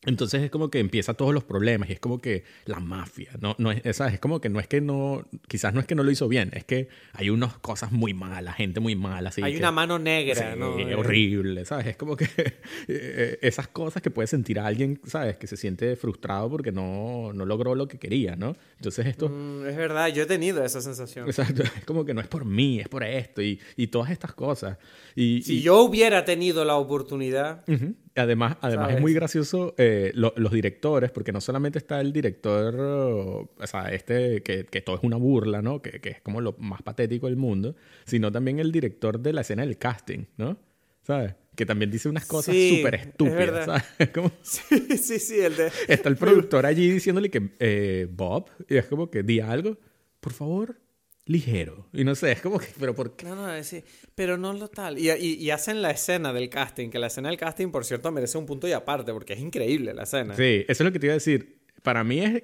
[0.05, 3.55] Entonces es como que empieza todos los problemas y es como que la mafia, no,
[3.57, 4.13] no es, ¿sabes?
[4.13, 6.51] es como que no es que no, quizás no es que no lo hizo bien,
[6.53, 9.29] es que hay unas cosas muy malas, gente muy mala.
[9.29, 10.77] Así Hay que- una mano negra, Sí, ¿no?
[10.79, 11.87] Eh, horrible, ¿sabes?
[11.87, 12.25] Es como que
[12.87, 15.37] eh, esas cosas que puede sentir a alguien, ¿sabes?
[15.37, 18.55] Que se siente frustrado porque no, no logró lo que quería, ¿no?
[18.77, 21.27] Entonces esto, Mm, es verdad, yo he tenido esa sensación.
[21.27, 24.33] exacto, es como que no es por mí, es por esto y, y todas estas
[24.35, 24.77] cosas.
[25.15, 27.95] Y, Si y- yo hubiera tenido la oportunidad, Ujú.
[28.17, 32.75] Además, además es muy gracioso eh, lo- los directores, porque no solamente está el director,
[32.79, 35.81] o sea, este que, que todo es una burla, ¿no?
[35.81, 39.41] Que, que es como lo más patético del mundo, sino también el director de la
[39.41, 40.57] escena del casting, ¿no?
[41.03, 41.35] ¿Sabes?
[41.55, 43.83] Que también dice unas cosas Sí, súper es estúpidas.
[43.99, 45.71] Es como- sí, sí, sí, el de...
[45.87, 49.77] está el productor allí diciéndole que, eh, Bob, y es como que di algo,
[50.19, 50.79] por favor,
[51.27, 51.87] ligero.
[51.93, 53.25] Y no sé, es como que, pero ¿por qué?
[53.25, 53.83] No, no, es-
[54.15, 54.97] pero no lo tal.
[54.97, 58.11] Y, y- y hacen la escena del casting, que la escena del casting, por cierto,
[58.11, 60.35] merece un punto y aparte, porque es increíble la escena.
[60.35, 61.59] Sí, eso es lo que te iba a decir.
[61.83, 62.43] Para mí es,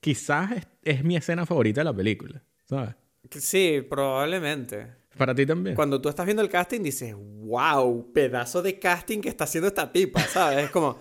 [0.00, 2.94] quizás es, es mi escena favorita de la película, ¿sabes?
[3.30, 4.86] Sí, probablemente.
[5.16, 5.76] Para ti también.
[5.76, 9.92] Cuando tú estás viendo el casting, dices, wow, pedazo de casting que está haciendo esta
[9.92, 10.64] tipa, ¿sabes?
[10.64, 10.98] Es como,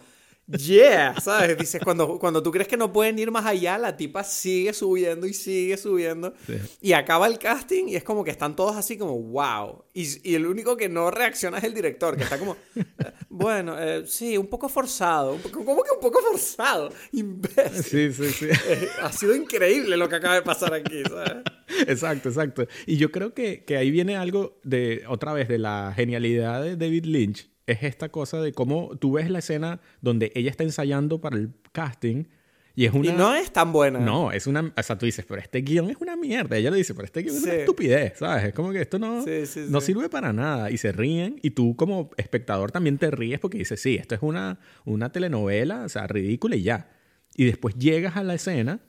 [0.47, 1.57] yeah, ¿sabes?
[1.57, 5.27] Dices, cuando, cuando tú crees que no pueden ir más allá, la tipa sigue subiendo
[5.27, 6.33] y sigue subiendo.
[6.45, 6.55] Sí.
[6.81, 9.85] Y acaba el casting y es como que están todos así como, wow.
[9.93, 12.83] Y, y el único que no reacciona es el director, que está como, "Eh,
[13.29, 15.33] bueno, eh, sí, un poco forzado.
[15.33, 16.89] Un poco- ¿Cómo que un poco forzado?
[17.11, 17.83] Imbécil.
[17.83, 18.45] Sí, sí, sí.
[18.67, 21.43] Eh, ha sido increíble lo que acaba de pasar aquí, ¿sabes?
[21.87, 22.67] exacto, exacto.
[22.85, 26.75] Y yo creo que, que ahí viene algo de, otra vez, de la genialidad de
[26.75, 27.50] David Lynch.
[27.68, 31.51] Es esta cosa de cómo tú ves la escena donde ella está ensayando para el
[31.72, 32.26] casting
[32.74, 33.09] y es una...
[33.12, 33.99] Y no es tan buena.
[33.99, 34.74] No, es una...
[34.76, 36.55] O sea, tú dices, pero este guion es una mierda.
[36.57, 37.57] Ella le dice, pero este guion es una Sí.
[37.59, 38.45] estupidez, ¿sabes?
[38.45, 39.88] Es como que esto no, Sí, sí, no sí.
[39.88, 40.72] sirve para nada.
[40.72, 44.22] Y se ríen y tú como espectador también te ríes porque dices, sí, esto es
[44.22, 46.89] una, una telenovela, o sea, ridícula y ya.
[47.36, 48.80] Y después llegas a la escena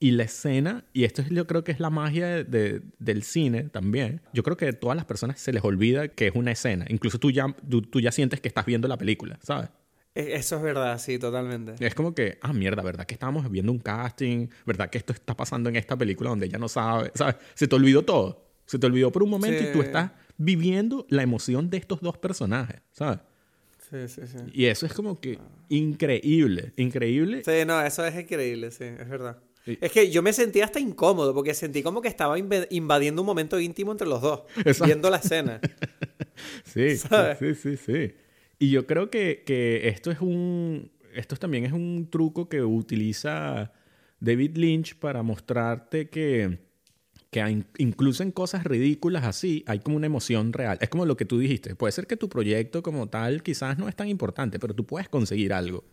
[0.00, 3.22] y la escena, y esto es, yo creo que es la magia de- de- del
[3.22, 4.20] cine también.
[4.32, 6.84] Yo creo que a todas las personas se les olvida que es una escena.
[6.88, 9.70] Incluso tú ya, tú, tú ya sientes que estás viendo la película, ¿sabes?
[10.14, 11.74] E- Eso es verdad, sí, totalmente.
[11.84, 14.48] Es como que, ah, mierda, ¿verdad que estábamos viendo un casting?
[14.66, 17.10] ¿Verdad que esto está pasando en esta película donde ella no sabe?
[17.14, 17.36] ¿Sabes?
[17.54, 18.44] Se te olvidó todo.
[18.66, 19.86] Se te olvidó por un momento y tú Sí.
[19.86, 23.20] estás viviendo la emoción de estos dos personajes, ¿sabes?
[23.90, 24.38] Sí, sí, sí.
[24.52, 25.38] Y eso es como que
[25.68, 27.42] increíble, increíble.
[27.44, 29.38] Sí, no, eso es increíble, sí, es verdad.
[29.66, 33.26] Es que yo me sentía hasta incómodo porque sentí como que estaba inv- invadiendo un
[33.26, 34.84] momento íntimo entre los dos, Exacto.
[34.84, 35.60] viendo la escena.
[36.64, 37.38] Sí, ¿Sabes?
[37.38, 38.14] sí, sí, sí.
[38.58, 40.90] Y yo creo que, que esto es un.
[41.14, 43.72] Esto también es un truco que utiliza
[44.18, 46.58] David Lynch para mostrarte que,
[47.30, 50.76] que incluso en cosas ridículas así hay como una emoción real.
[50.80, 51.76] Es como lo que tú dijiste.
[51.76, 55.08] Puede ser que tu proyecto como tal quizás no es tan importante, pero tú puedes
[55.08, 55.84] conseguir algo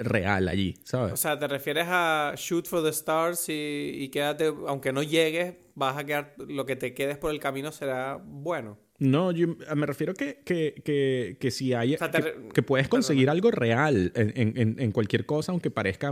[0.00, 1.12] real allí, ¿sabes?
[1.12, 3.52] O sea, ¿te refieres a shoot for the stars y,
[3.96, 7.70] y quédate, aunque no llegues, vas a quedar, lo que te quedes por el camino
[7.72, 8.78] será bueno?
[8.98, 11.94] No, yo me refiero que, que, que, que si hay...
[11.94, 15.70] O sea, te que, que puedes conseguir algo real en, en- en- cualquier cosa, aunque
[15.70, 16.10] parezca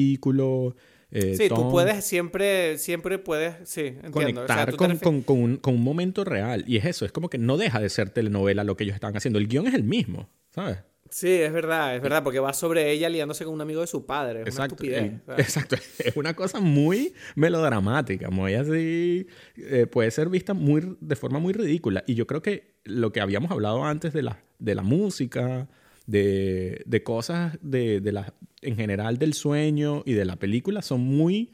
[0.00, 0.74] ridículo.
[1.10, 1.70] eh, Sí, tú tonto.
[1.70, 4.42] puedes siempre, siempre puedes, sí, entiendo.
[4.42, 6.64] O sea, conectar tú te con, con- con un, con un momento real.
[6.66, 9.14] Y es eso, es como que no deja de ser telenovela lo que ellos están
[9.16, 9.38] haciendo.
[9.38, 10.78] El guion es el mismo, ¿sabes?
[11.10, 14.06] Sí, es verdad, es verdad, porque va sobre ella liándose con un amigo de su
[14.06, 14.42] padre.
[14.46, 14.74] Es una Exacto.
[14.76, 15.02] estupidez.
[15.02, 15.44] el- ¿sabes?
[15.46, 15.76] exacto.
[15.98, 19.26] Es una cosa muy melodramática, muy así.
[19.56, 22.04] eh, puede ser vista muy, de forma muy ridícula.
[22.06, 25.68] Y yo creo que lo que habíamos hablado antes de la, de la música,
[26.06, 28.32] de, de cosas de, de la,
[28.62, 31.52] en general del sueño y de la película son muy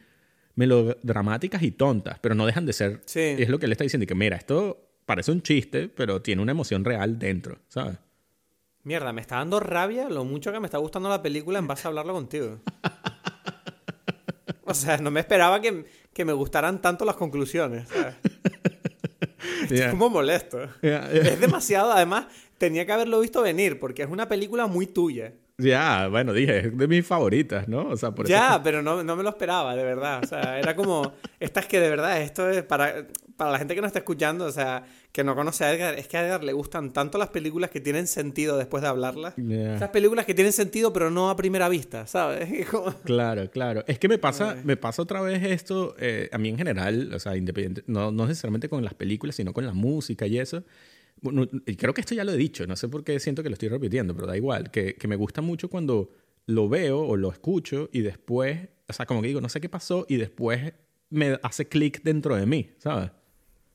[0.54, 3.00] melodramáticas y tontas, pero no dejan de ser.
[3.06, 3.20] Sí.
[3.20, 6.42] Es lo que él está diciendo, y que mira, esto parece un chiste, pero tiene
[6.42, 7.98] una emoción real dentro, ¿sabes?
[8.86, 11.86] Mierda, me está dando rabia lo mucho que me está gustando la película en base
[11.86, 12.60] a hablarlo contigo.
[14.68, 17.88] O sea, no me esperaba que, que me gustaran tanto las conclusiones.
[19.70, 19.90] Yeah.
[19.90, 20.58] como molesto.
[20.82, 21.22] Yeah, yeah.
[21.22, 22.26] Es demasiado, además,
[22.58, 25.32] tenía que haberlo visto venir, porque es una película muy tuya.
[25.58, 27.88] Ya, bueno, dije, es de mis favoritas, ¿no?
[27.88, 30.20] O sea, por eso Ya, pero no, no me lo esperaba, de verdad.
[30.22, 33.06] O sea, era como, esta es que de verdad, esto es para,
[33.38, 36.08] para la gente que no está escuchando, o sea, que no conoce a Edgar, es
[36.08, 39.32] que a Edgar le gustan tanto las películas que tienen sentido después de hablarlas.
[39.38, 39.76] Ya.
[39.76, 42.66] Esas películas que tienen sentido, pero no a primera vista, ¿sabes?
[42.70, 43.82] Como- Claro, claro.
[43.86, 47.18] Es que me pasa, me pasa otra vez esto, eh, a mí en general, o
[47.18, 50.64] sea, independiente, no, no necesariamente con las películas, sino con la música y eso.
[51.20, 53.48] Bueno, y creo que esto ya lo he dicho, no sé por qué siento que
[53.48, 56.10] lo estoy repitiendo, pero da igual, que, que me gusta mucho cuando
[56.46, 59.68] lo veo o lo escucho y después, o sea, como que digo, no sé qué
[59.68, 60.74] pasó y después
[61.10, 63.10] me hace clic dentro de mí, ¿sabes?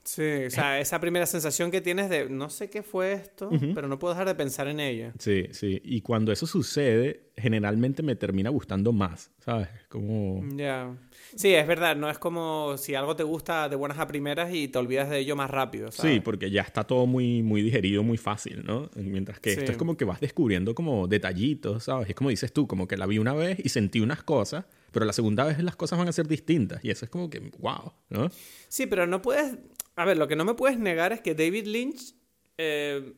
[0.04, 3.88] Sí, o sea, esa primera sensación que tienes de, no sé qué fue esto, pero
[3.88, 5.14] no puedo dejar de pensar en ella.
[5.20, 5.80] Sí, sí.
[5.84, 9.68] Y cuando eso sucede, generalmente me termina gustando más, ¿sabes?
[9.90, 10.44] Como...
[10.56, 10.96] Ya.
[11.36, 14.68] Sí, es verdad, no es como si algo te gusta de buenas a primeras y
[14.68, 16.14] te olvidas de ello más rápido, ¿sabes?
[16.16, 18.90] Sí, porque ya está todo muy, muy digerido, muy fácil, ¿no?
[18.96, 19.72] Mientras que esto Sí.
[19.72, 22.10] es como que vas descubriendo como detallitos, ¿sabes?
[22.10, 25.06] Es como dices tú, como que la vi una vez y sentí unas cosas, pero
[25.06, 26.84] la segunda vez las cosas van a ser distintas.
[26.84, 28.30] Y eso es como que, wow, ¿no?
[28.68, 29.58] Sí, pero no puedes.
[29.96, 32.14] A ver, lo que no me puedes negar es que David Lynch.
[32.58, 33.14] eh,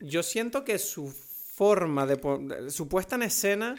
[0.00, 2.70] yo siento que su forma de.
[2.70, 3.74] Su puesta en escena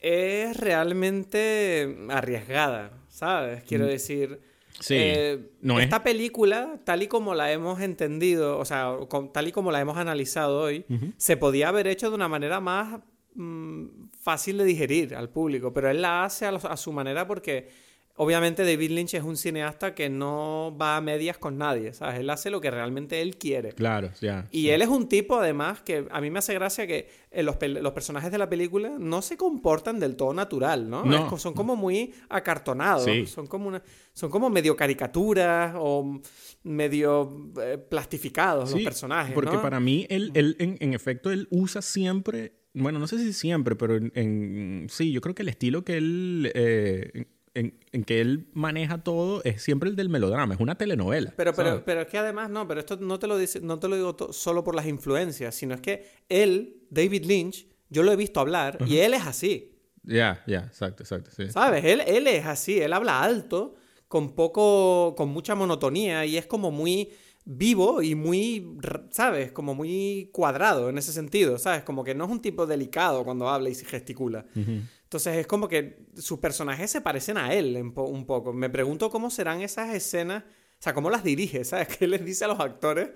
[0.00, 3.62] es realmente arriesgada, ¿sabes?
[3.64, 4.30] Quiero decir.
[4.30, 4.54] Mm.
[4.80, 9.32] Sí, eh, no es- esta película, tal y como la hemos entendido, o sea, con-
[9.32, 10.84] tal y como la hemos analizado hoy,
[11.16, 13.00] se podía haber hecho de una manera más
[13.36, 13.86] mm,
[14.24, 17.68] fácil de digerir al público, pero él la hace a, lo- a su manera porque
[18.16, 22.20] obviamente David Lynch es un cineasta que no va a medias con nadie, ¿sabes?
[22.20, 23.72] Él hace lo que realmente él quiere.
[23.72, 24.46] Claro, ya.
[24.52, 27.56] Y él es un tipo, además, que a mí me hace gracia que eh, los,
[27.60, 31.04] los personajes de la película no se comportan del todo natural, ¿no?
[31.04, 31.34] No.
[31.34, 33.04] Es son como muy acartonados.
[33.04, 33.26] Sí.
[33.26, 36.20] Son, como una, son como medio caricaturas o
[36.62, 39.62] medio eh, plastificados los personajes, Porque ¿no?
[39.62, 43.76] para mí, él, él en, en efecto, él usa siempre, bueno, no sé si siempre,
[43.76, 48.20] pero en, en- sí, yo creo que el estilo que él, eh, en, en que
[48.20, 51.32] él maneja todo es siempre el del melodrama, es una telenovela.
[51.36, 51.72] Pero, ¿sabes?
[51.72, 53.96] pero, pero es que además, no, pero esto no te lo dice, no te lo
[53.96, 58.40] digo solo por las influencias, sino es que él, David Lynch, yo lo he visto
[58.40, 59.70] hablar y él es así.
[60.02, 61.48] Ya, ya, exacto, exacto, sí.
[61.50, 61.84] ¿Sabes?
[61.84, 63.74] Él, él es así, él habla alto,
[64.08, 67.10] con poco, con mucha monotonía y es como muy
[67.44, 68.78] vivo y muy,
[69.10, 69.52] ¿sabes?
[69.52, 71.82] Como muy cuadrado en ese sentido, ¿sabes?
[71.82, 74.46] Como que no es un tipo delicado cuando habla y se gesticula.
[74.54, 78.52] Entonces es como que sus personajes se parecen a él un poco.
[78.52, 81.88] Me pregunto cómo serán esas escenas, o sea, cómo las dirige, ¿sabes?
[81.98, 83.10] ¿Qué les dice a los actores?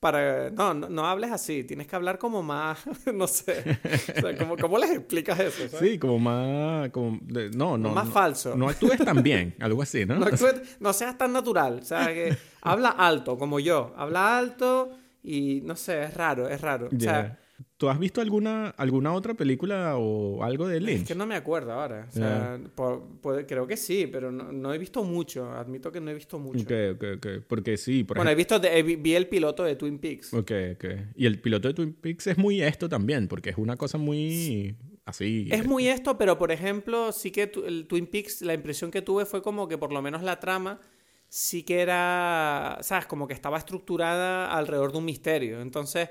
[0.00, 2.78] Para, no, no, no hables así, tienes que hablar como más,
[3.14, 3.78] no sé,
[4.18, 5.66] o sea, ¿cómo, cómo les explicas eso?
[5.68, 5.78] ¿sabes?
[5.92, 7.90] Sí, como más, como, de- no, no.
[7.90, 8.54] Más no- falso.
[8.54, 10.16] No actúes tan bien, algo así, ¿no?
[10.18, 11.78] No, actúes- no seas tan natural.
[11.80, 13.94] O sea, que habla alto, como yo.
[13.96, 14.90] Habla alto
[15.22, 16.88] y no sé, es raro, es raro.
[16.94, 17.38] O sea, Ya.
[17.76, 21.02] ¿Tú has visto alguna, alguna otra película o algo de Lynch?
[21.02, 22.06] es que no me acuerdo ahora.
[22.08, 25.50] O sea, por- puede- creo que sí, pero no, no he visto mucho.
[25.52, 26.60] Admito que no he visto mucho.
[26.64, 27.26] Ok, ok, ok.
[27.46, 28.56] Porque sí, por Bueno, he ejemplo.
[28.58, 30.34] visto, de- eh, vi, vi el piloto de Twin Peaks.
[30.34, 30.84] Ok, ok.
[31.16, 34.76] Y el piloto de Twin Peaks es muy esto también, porque es una cosa muy.
[35.04, 35.48] así.
[35.52, 39.02] Es muy esto, pero por ejemplo, sí que tu- el Twin Peaks, la impresión que
[39.02, 40.80] tuve fue como que por lo menos la trama
[41.28, 43.06] sí que era, ¿sabes?
[43.06, 45.60] Como que estaba estructurada alrededor de un misterio.
[45.60, 46.08] Entonces,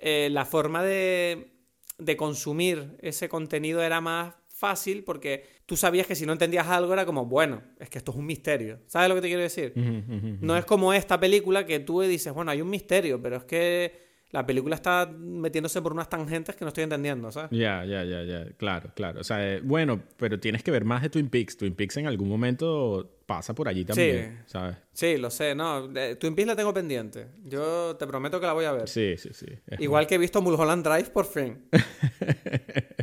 [0.00, 1.52] eh, la forma de,
[1.98, 6.92] de consumir ese contenido era más fácil porque tú sabías que si no entendías algo
[6.92, 8.80] era como, bueno, es que esto es un misterio.
[8.86, 9.72] ¿Sabes lo que te quiero decir?
[9.76, 14.09] No es como esta película que tú dices, bueno, hay un misterio, pero es que
[14.32, 17.50] la película está metiéndose por unas tangentes que no estoy entendiendo, ¿sabes?
[17.52, 18.46] Ya, ya, ya, ya.
[18.56, 19.20] Claro, claro.
[19.20, 21.56] O sea, eh, bueno, pero tienes que ver más de Twin Peaks.
[21.56, 24.76] Twin Peaks en algún momento pasa por allí también, ¿sabes?
[24.92, 25.88] Sí, lo sé, no.
[25.88, 27.26] de- Twin Peaks la tengo pendiente.
[27.44, 28.88] Yo te prometo que la voy a ver.
[28.88, 29.46] Sí, sí, sí.
[29.78, 31.64] Igual que he visto Mulholland Drive por fin.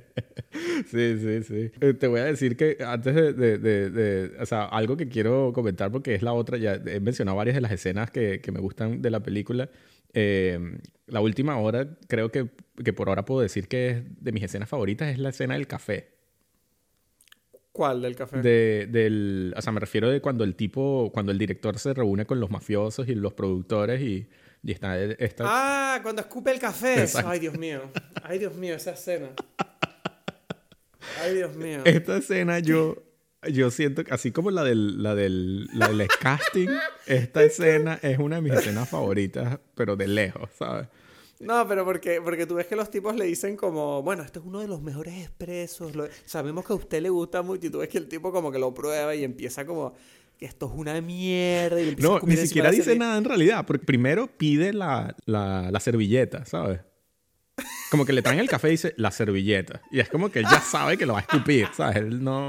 [0.90, 1.72] Sí, sí, sí.
[1.82, 5.08] Eh, te voy a decir que antes de, de- de- de- O sea, algo que
[5.08, 8.52] quiero comentar porque es la otra, ya he mencionado varias de las escenas que, que
[8.52, 9.70] me gustan de la película.
[10.20, 10.60] Eh,
[11.06, 12.50] la última hora, creo que,
[12.84, 15.68] que por ahora puedo decir que es de mis escenas favoritas es la escena del
[15.68, 16.10] café.
[17.72, 18.42] ¿Cuál del café?
[18.42, 22.26] De, del, o sea, me refiero de cuando el tipo, cuando el director se reúne
[22.26, 24.28] con los mafiosos y los productores y,
[24.64, 27.02] y está esta, Ah, cuando escupe el café.
[27.02, 27.30] Exacto.
[27.30, 27.84] Ay, Dios mío.
[28.24, 29.30] Ay, Dios mío, esa escena.
[31.22, 31.82] Ay, Dios mío.
[31.86, 33.04] Esta escena yo,
[33.52, 36.68] yo siento que así como la del, la del, la del casting,
[37.06, 40.88] esta escena es una de mis escenas favoritas, pero de lejos, ¿sabes?
[41.40, 44.46] No, pero porque, porque tú ves que los tipos le dicen como, bueno, este es
[44.46, 47.78] uno de los mejores expresos, lo- sabemos que a usted le gusta mucho y tú
[47.80, 49.94] ves que el tipo como que lo prueba y empieza como,
[50.38, 53.24] que esto es una mierda y le empieza a No, ni siquiera dice nada en
[53.24, 56.80] realidad, porque primero pide la, la, la servilleta, ¿sabes?
[57.92, 59.82] Como que le traen el café y dice la servilleta.
[59.92, 61.98] Y es como que él ya sabe que lo va a escupir, ¿sabes?
[61.98, 62.48] Él no...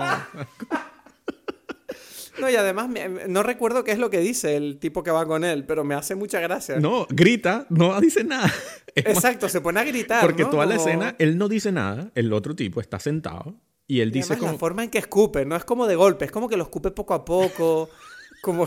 [2.40, 5.26] No, y además me- no recuerdo qué es lo que dice el tipo que va
[5.26, 6.78] con él, pero me hace mucha gracia.
[6.78, 8.52] No, grita, no dice nada.
[8.94, 10.22] Es más, Exacto, se pone a gritar.
[10.24, 10.50] porque ¿no?
[10.50, 13.54] toda la Como- escena, él no dice nada, el otro tipo está sentado
[13.86, 14.52] y él Y dice como...
[14.52, 16.90] la forma en que escupe, no es como de golpe, es como que lo escupe
[16.92, 17.90] poco a poco,
[18.42, 18.66] como,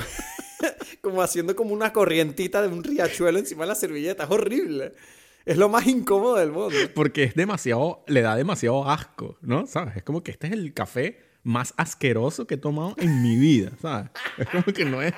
[1.01, 4.23] como haciendo como una corrientita de un riachuelo encima de la servilleta.
[4.25, 4.93] Es horrible.
[5.45, 6.75] Es lo más incómodo del mundo.
[6.93, 9.65] Porque es demasiado, le da demasiado asco, ¿no?
[9.65, 9.97] ¿Sabes?
[9.97, 13.71] Es como que este es el café más asqueroso que he tomado en mi vida,
[13.81, 14.11] ¿sabes?
[14.37, 15.13] Es como que no es...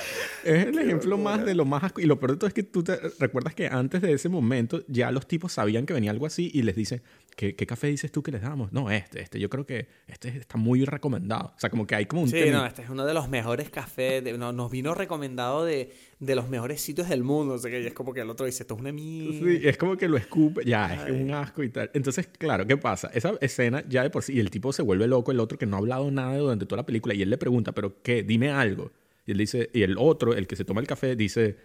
[0.44, 2.00] Es el ejemplo más de lo más asco.
[2.00, 4.82] Y lo peor de todo es que tú te recuerdas que antes de ese momento
[4.88, 7.02] ya los tipos sabían que venía algo así y les dicen,
[7.36, 8.72] ¿qué, qué café dices tú que les damos?
[8.72, 9.38] No, este, este.
[9.38, 11.52] Yo creo que este está muy recomendado.
[11.56, 12.28] O sea, como que hay como un...
[12.28, 14.24] Sí, temi- no, este es uno de los mejores cafés.
[14.24, 17.54] de- no, nos vino recomendado de, de los mejores sitios del mundo.
[17.54, 19.38] O sea, que es como que el otro dice, esto es una mierda.
[19.46, 21.90] Sí, es como que lo escupe, ya, es que es un asco y tal.
[21.92, 23.10] Entonces, claro, ¿qué pasa?
[23.12, 25.66] Esa escena ya de por sí, y el tipo se vuelve loco, el otro que
[25.66, 28.22] no ha hablado nada durante toda la película, y él le pregunta, ¿pero qué?
[28.22, 28.90] Dime algo.
[29.30, 31.56] Y él dice, y el otro, el que se toma el café, dice,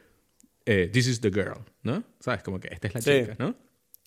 [0.68, 2.04] eh, This is the girl, ¿no?
[2.20, 2.44] ¿Sabes?
[2.44, 3.10] Como que esta es la Sí.
[3.22, 3.56] chica, ¿no?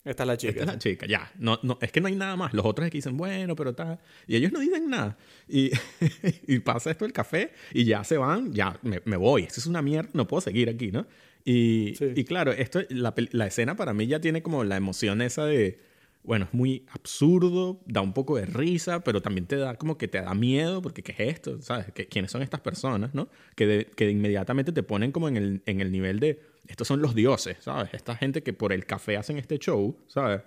[0.05, 0.51] Esta es la chica.
[0.51, 1.29] Esta es la chica, ya.
[1.37, 2.53] No, no, es que no hay nada más.
[2.53, 3.99] Los otros que dicen, bueno, pero tal.
[4.27, 5.17] Y ellos no dicen nada.
[5.49, 5.71] Y,
[6.47, 9.43] y pasa esto el café y ya se van, ya me, me voy.
[9.43, 11.05] Esto es una mierda, no puedo seguir aquí, ¿no?
[11.43, 12.13] Y, Sí.
[12.15, 15.81] y claro, esto, la, la escena para mí ya tiene como la emoción esa de,
[16.23, 20.07] bueno, es muy absurdo, da un poco de risa, pero también te da como que
[20.07, 21.61] te da miedo, porque ¿qué es esto?
[21.61, 21.87] ¿Sabes?
[21.93, 23.29] ¿Qué- ¿Quiénes son estas personas, no?
[23.55, 27.01] Que, de- que inmediatamente te ponen como en el, en el nivel de, estos son
[27.01, 27.93] los dioses, ¿sabes?
[27.93, 30.41] Esta gente que por el café hacen este show, ¿sabes?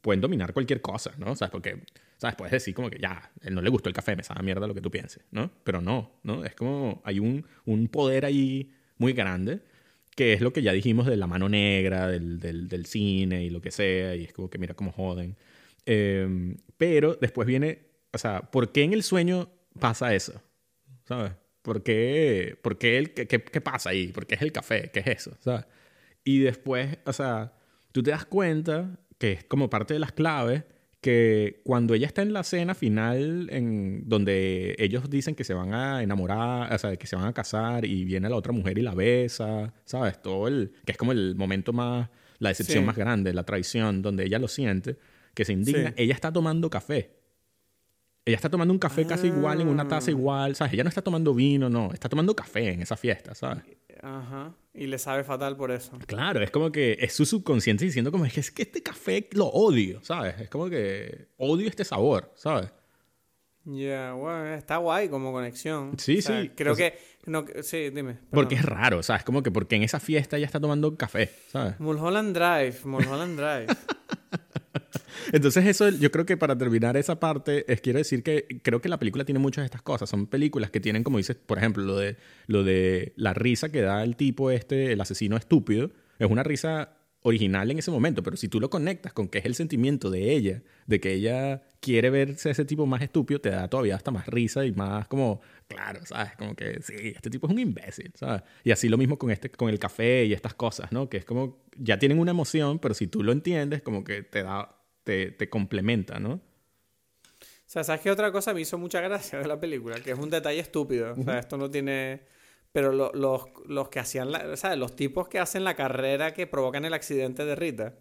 [0.00, 1.34] pueden dominar cualquier cosa, ¿no?
[1.34, 1.50] ¿Sabes?
[1.50, 1.82] Porque,
[2.18, 2.36] ¿sabes?
[2.36, 4.74] Puedes decir como que ya, él no le gustó el café, me sabe mierda lo
[4.74, 5.50] que tú pienses, ¿no?
[5.64, 6.44] Pero no, ¿no?
[6.44, 9.60] Es como, hay un, un poder ahí muy grande,
[10.18, 13.60] que es lo que ya dijimos de la mano negra, del, del, cine y lo
[13.60, 15.36] que sea, y es como que mira cómo joden.
[15.86, 19.48] Eh, pero después viene, o sea, ¿por qué en el sueño
[19.78, 20.42] pasa eso?
[21.04, 21.34] ¿Sabes?
[21.62, 24.08] ¿Por qué, por qué el, qué, qué- qué pasa ahí?
[24.08, 24.90] ¿Por qué es el café?
[24.92, 25.36] ¿Qué es eso?
[25.38, 25.66] ¿Sabes?
[26.24, 27.52] Y después, o sea,
[27.92, 30.64] tú te das cuenta que es como parte de las claves
[31.00, 35.72] que cuando ella está en la cena final en donde ellos dicen que se van
[35.72, 38.82] a enamorar, o sea, que se van a casar y viene la otra mujer y
[38.82, 40.20] la besa, ¿sabes?
[40.20, 42.08] Todo el que es como el momento más
[42.40, 42.86] la decepción Sí.
[42.86, 44.96] más grande, la traición donde ella lo siente,
[45.34, 45.94] que se indigna, Sí.
[45.98, 47.17] ella está tomando café.
[48.28, 49.88] Ella está tomando un café casi igual en una Ah.
[49.88, 50.74] taza igual, ¿sabes?
[50.74, 53.62] Ella no está tomando vino, no, está tomando café en esa fiesta, ¿sabes?
[54.02, 54.54] Ajá.
[54.74, 55.98] Y le sabe fatal por eso.
[56.06, 59.26] Claro, es como que es su subconsciente diciendo como es que, es que este café
[59.32, 60.38] lo odio, ¿sabes?
[60.40, 62.70] Es como que odio este sabor, ¿sabes?
[63.64, 65.92] Ya, bueno, está guay como conexión.
[65.98, 66.98] Sí, O sea, sí, Creo o sea- que.
[67.26, 68.18] No, sí, dime.
[68.30, 69.24] Porque es raro, ¿sabes?
[69.24, 71.78] Como que porque en esa fiesta ella está tomando café, ¿sabes?
[71.80, 73.66] Mulholland Drive, Mulholland Drive.
[75.32, 78.88] Entonces eso, yo creo que para terminar esa parte, es quiero decir que creo que
[78.88, 80.08] la película tiene muchas de estas cosas.
[80.08, 82.16] Son películas que tienen, como dices, por ejemplo, lo de,
[82.46, 85.90] lo de la risa que da el tipo este, el asesino estúpido.
[86.18, 89.44] Es una risa original en ese momento, pero si tú lo conectas con que es
[89.44, 93.68] el sentimiento de ella, de que ella quiere verse ese tipo más estúpido, te da
[93.68, 96.32] todavía hasta más risa y más como, claro, ¿sabes?
[96.36, 98.42] Como que sí, este tipo es un imbécil, ¿sabes?
[98.64, 101.08] Y así lo mismo con, este, con el café y estas cosas, ¿no?
[101.08, 104.42] Que es como, ya tienen una emoción, pero si tú lo entiendes, como que te
[104.42, 104.76] da,
[105.08, 106.32] te, te complementa, ¿no?
[106.34, 106.40] O
[107.64, 109.96] sea, ¿sabes qué otra cosa me hizo mucha gracia de la película?
[110.00, 111.14] Que es un detalle estúpido.
[111.18, 112.20] O sea, esto no tiene...
[112.72, 114.54] Pero lo- los, los que hacían la...
[114.58, 114.76] ¿Sabes?
[114.76, 117.94] Los tipos que hacen la carrera que provocan el accidente de Rita.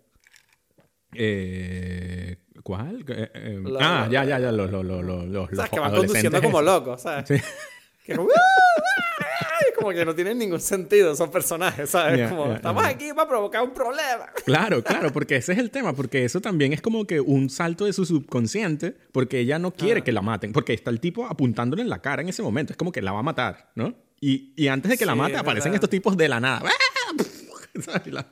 [1.13, 3.05] Eh, ¿Cuál?
[3.07, 5.71] Eh, eh, Lo- ah, lo- ya, ya, ya, los, los, los, los, los ¿Sabes?
[5.71, 7.25] Que van conduciendo como locos, ¿sabes?
[7.29, 7.35] Sí.
[8.05, 8.27] Que como...
[9.87, 12.17] como que no tienen ningún sentido esos personajes, ¿sabes?
[12.17, 12.91] Ya, como, ya, estamos ajá.
[12.91, 14.27] aquí para provocar un problema.
[14.45, 17.85] Claro, claro, porque ese es el tema, porque eso también es como que un salto
[17.85, 20.03] de su subconsciente, porque ella no quiere Ah.
[20.03, 22.77] que la maten, porque está el tipo apuntándole en la cara en ese momento, es
[22.77, 23.95] como que la va a matar, ¿no?
[24.19, 26.63] Y, y antes de que la Sí, mate es aparecen estos tipos de la nada.
[27.81, 28.07] ¿sabes?
[28.07, 28.25] Y la-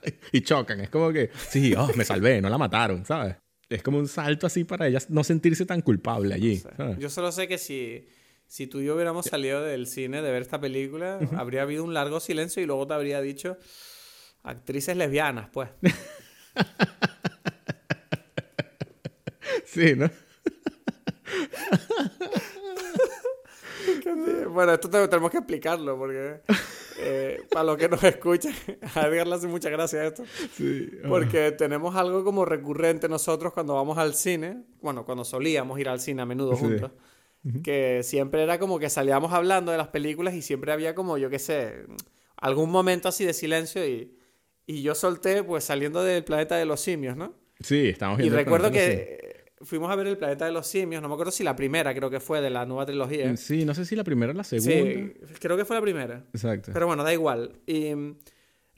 [0.43, 3.35] chocan, es como que, sí, oh, me salvé, no la mataron, ¿sabes?
[3.69, 6.57] Es como un salto así para ella no sentirse tan culpable allí.
[6.57, 6.97] ¿sabes?
[6.99, 8.07] Yo solo sé que si,
[8.47, 11.93] si tú y yo hubiéramos salido del cine de ver esta película, habría habido un
[11.93, 13.57] largo silencio y luego te habría dicho
[14.43, 15.69] actrices lesbianas, pues.
[19.65, 20.09] Sí, ¿no?
[24.49, 26.39] Bueno, esto te- tenemos que explicarlo porque
[26.99, 28.53] eh, para los que nos escuchan,
[28.95, 30.23] a Edgar le hace mucha gracia esto.
[30.55, 30.89] Sí.
[31.07, 35.99] Porque tenemos algo como recurrente nosotros cuando vamos al cine, bueno, cuando solíamos ir al
[35.99, 36.61] cine a menudo Sí.
[36.61, 36.91] juntos,
[37.63, 41.29] que siempre era como que salíamos hablando de las películas y siempre había como, yo
[41.29, 41.85] qué sé,
[42.37, 44.17] algún momento así de silencio y,
[44.65, 47.33] y yo solté pues saliendo del planeta de los simios, ¿no?
[47.59, 48.39] Sí, estamos Y viendo.
[48.39, 51.43] el recuerdo que fuimos a ver el planeta de los simios, no me acuerdo si
[51.43, 53.35] la primera creo que fue de la nueva trilogía.
[53.37, 53.59] Sí.
[53.59, 54.73] Sí, no sé si la primera o la segunda.
[54.73, 56.25] Sí, creo que fue la primera.
[56.33, 56.71] Exacto.
[56.73, 57.53] Pero bueno, da igual.
[57.65, 58.17] Y mm,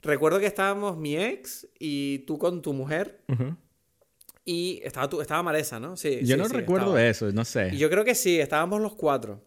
[0.02, 3.20] recuerdo que estábamos mi ex y tú con tu mujer.
[3.28, 3.56] Ujú.
[4.50, 5.94] Y estaba, tú, estaba Maresa, ¿no?
[5.94, 6.20] Sí.
[6.22, 7.04] Yo sí, no sí, recuerdo estaba.
[7.06, 7.68] eso, no sé.
[7.74, 9.42] Y yo creo que sí, estábamos los cuatro.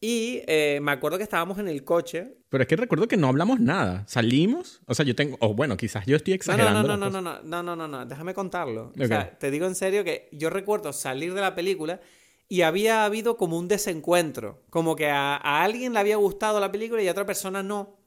[0.00, 2.36] Y eh, me acuerdo que estábamos en el coche.
[2.48, 4.04] Pero es que recuerdo que no hablamos nada.
[4.06, 6.82] Salimos, o sea, yo tengo, o bueno, quizás yo estoy No, exagerando.
[6.82, 8.92] no, no, no, no, no, no, no, no, no, déjame contarlo.
[8.98, 12.00] O sea, te digo en serio que yo recuerdo salir de la película
[12.48, 14.62] y había habido como un desencuentro.
[14.70, 17.98] Como que a, a alguien le había gustado la película y a otra persona no.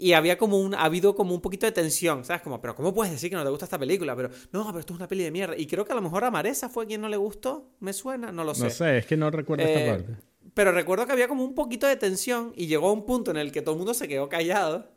[0.00, 2.40] Y había como un, ha habido como un poquito de tensión, ¿sabes?
[2.42, 4.16] Como, pero ¿cómo puedes decir que no te gusta esta película?
[4.16, 5.56] Pero, no, pero esto es una peli de mierda.
[5.56, 8.32] Y creo que a lo mejor a Maresa fue quien no le gustó, me suena,
[8.32, 8.64] no lo sé.
[8.64, 10.22] No sé, es que no recuerdo Eh, esta parte.
[10.54, 13.36] Pero recuerdo que había como un poquito de tensión y llegó a un punto en
[13.36, 14.90] el que todo el mundo se quedó callado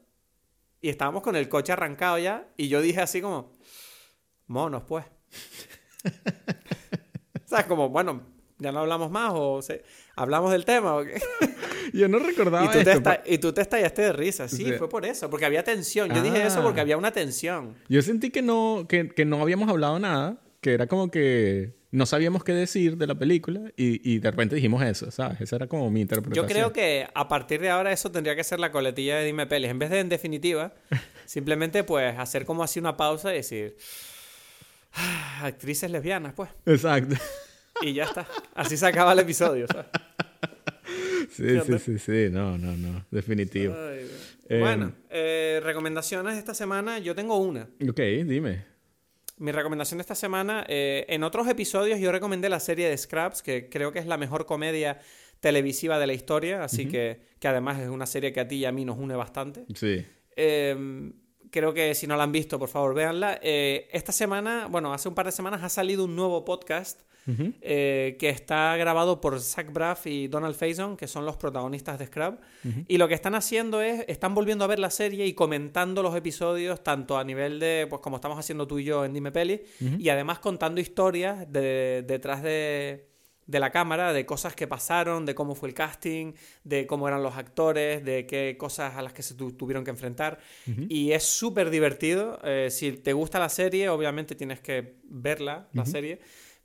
[0.81, 3.51] y estábamos con el coche arrancado ya y yo dije así como,
[4.47, 5.05] monos pues.
[7.45, 7.65] ¿Sabes?
[7.65, 8.21] Como, bueno,
[8.63, 9.83] ya no hablamos más o se-
[10.15, 10.95] hablamos del tema.
[10.95, 11.21] ¿o qué?
[11.93, 12.91] Yo no recordaba Y, tú te esto.
[12.91, 14.47] esta- y tú te estallaste de risa.
[14.47, 16.09] Sí, fue por eso, porque había tensión.
[16.11, 16.63] Yo dije eso Ah.
[16.63, 17.75] porque había una tensión.
[17.89, 22.07] Yo sentí que no, que, que no habíamos hablado nada, que era como que no
[22.07, 25.41] sabíamos qué decir de la película y, y de repente dijimos eso, ¿sabes?
[25.41, 26.47] Esa era como mi Yo interpretación.
[26.47, 29.69] creo que a partir de ahora eso tendría que ser la coletilla de Dime Pelis.
[29.69, 30.73] En vez de en definitiva,
[31.25, 33.75] simplemente pues hacer como así una pausa y decir
[34.95, 36.49] "Ah, actrices lesbianas, pues.
[36.65, 37.15] Exacto.
[37.83, 38.25] Y ya está.
[38.55, 39.87] Así se acaba el episodio, ¿sabes?
[41.29, 42.27] Sí, sí, sí, sí.
[42.31, 43.05] No, no, no.
[43.11, 43.73] Definitivo.
[43.75, 44.09] Ay.
[44.47, 46.99] Eh, bueno, eh, recomendaciones de esta semana.
[46.99, 47.67] Yo tengo una.
[47.89, 48.65] Ok, dime.
[49.37, 53.41] Mi recomendación de esta semana, eh, en otros episodios yo recomendé la serie de Scraps,
[53.41, 54.99] que creo que es la mejor comedia
[55.39, 58.65] televisiva de la historia, así que, que además es una serie que a ti y
[58.65, 59.65] a mí nos une bastante.
[59.75, 60.05] Sí.
[60.35, 61.11] Eh,
[61.53, 63.39] creo que si no la han visto, por favor, véanla.
[63.41, 67.01] Eh, esta semana, bueno, hace un par de semanas ha salido un nuevo podcast
[67.61, 72.07] eh, que está grabado por Zach Braff y Donald Faison, que son los protagonistas de
[72.07, 72.39] Scrub.
[72.87, 76.15] Y lo que están haciendo es, están volviendo a ver la serie y comentando los
[76.15, 79.61] episodios, tanto a nivel de, pues como estamos haciendo tú y yo en Dime Peli,
[79.79, 83.12] y además contando historias de, detrás de,
[83.47, 86.33] de la cámara, de cosas que pasaron, de cómo fue el casting,
[86.63, 89.91] de cómo eran los actores, de qué cosas a las que se tu- tuvieron que
[89.91, 90.39] enfrentar.
[90.89, 92.39] Y es súper divertido.
[92.43, 96.19] Eh, si te gusta la serie, obviamente tienes que verla, la serie.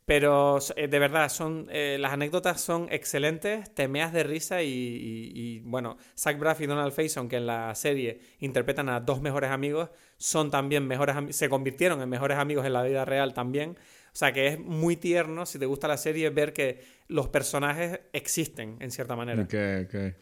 [0.05, 4.69] Pero eh, de verdad, son eh, las anécdotas son excelentes, te meas de risa y,
[4.69, 9.21] y- y, bueno, Zach Braff y Donald Faison, que en la serie interpretan a dos
[9.21, 13.77] mejores amigos, son también mejores se convirtieron en mejores amigos en la vida real también.
[14.13, 18.01] O sea que es muy tierno, si te gusta la serie, ver que los personajes
[18.13, 19.43] existen en cierta manera.
[19.43, 19.55] Ok,
[19.87, 20.15] ok.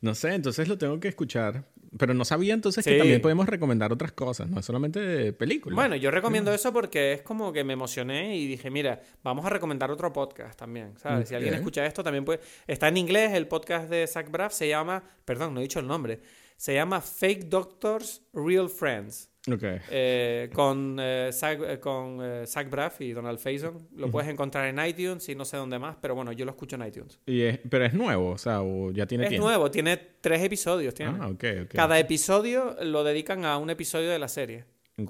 [0.00, 1.64] No sé, entonces lo tengo que escuchar.
[1.98, 5.76] Pero no sabía entonces que también podemos recomendar otras cosas, no es solamente películas.
[5.76, 9.50] Bueno, yo recomiendo eso porque es como que me emocioné y dije, mira, vamos a
[9.50, 11.28] recomendar otro podcast también, ¿sabes?
[11.28, 12.40] Si alguien escucha esto también puede...
[12.66, 15.86] Está en inglés, el podcast de Zach Braff se llama, perdón, no he dicho el
[15.86, 16.20] nombre,
[16.56, 19.30] se llama Fake Doctors, Real Friends.
[19.52, 19.62] Ok.
[19.90, 23.88] eh, con, eh, Zach, eh, con eh, Zach Braff y Donald Faison.
[23.96, 26.76] Lo puedes encontrar en iTunes y no sé dónde más, pero bueno, yo lo escucho
[26.76, 27.20] en iTunes.
[27.26, 29.46] Y es- pero es nuevo, o sea, o ya tiene Es tiempo.
[29.46, 30.94] nuevo, tiene tres episodios.
[30.94, 31.12] Tiene.
[31.20, 31.70] Ah, ok, ok.
[31.74, 34.64] Cada episodio lo dedican a un episodio de la serie.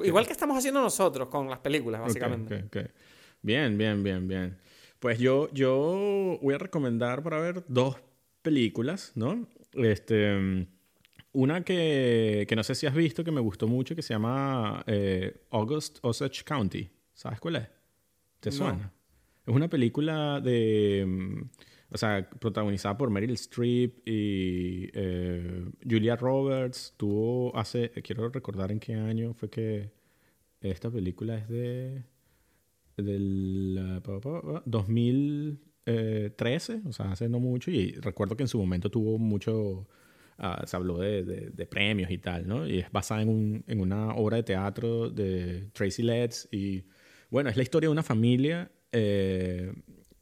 [0.04, 2.64] Igual que estamos haciendo nosotros con las películas, básicamente.
[3.42, 4.58] Bien, bien, bien, bien.
[4.98, 7.96] Pues yo, yo voy a recomendar para ver dos
[8.42, 9.46] películas, ¿no?
[9.74, 10.66] Este,
[11.36, 14.82] una que, que no sé si has visto, que me gustó mucho, que se llama
[14.86, 16.88] eh, August Osage County.
[17.14, 17.68] ¿Sabes cuál es?
[18.40, 18.56] ¿Te No.
[18.56, 18.92] suena?
[19.46, 21.04] Es una película de...
[21.06, 21.42] mm,
[21.92, 26.94] O sea, protagonizada por Meryl Streep y eh, Julia Roberts.
[26.96, 27.90] Tuvo hace...
[28.02, 29.92] Quiero recordar en qué año fue que...
[30.60, 32.02] Esta película es de...
[32.96, 33.98] Del...
[33.98, 37.70] uh, pa, pa, pa, 2013, o sea, hace no mucho.
[37.70, 39.86] Y recuerdo que en su momento tuvo mucho...
[40.38, 42.66] ah, se habló de, de- de premios y tal, ¿no?
[42.68, 46.48] Y es basada en, un- en una obra de teatro de Tracy Letts.
[46.52, 46.84] Y
[47.30, 49.72] bueno, es la historia de una familia eh,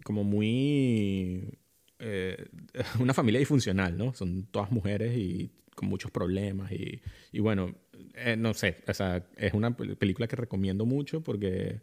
[0.04, 1.58] como muy...
[1.98, 2.46] eh,
[3.00, 4.14] una familia disfuncional, ¿no?
[4.14, 6.70] Son todas mujeres y con muchos problemas.
[6.72, 7.00] Y,
[7.32, 7.74] y bueno,
[8.14, 11.80] eh, no sé, o sea, es una pel- película que recomiendo mucho porque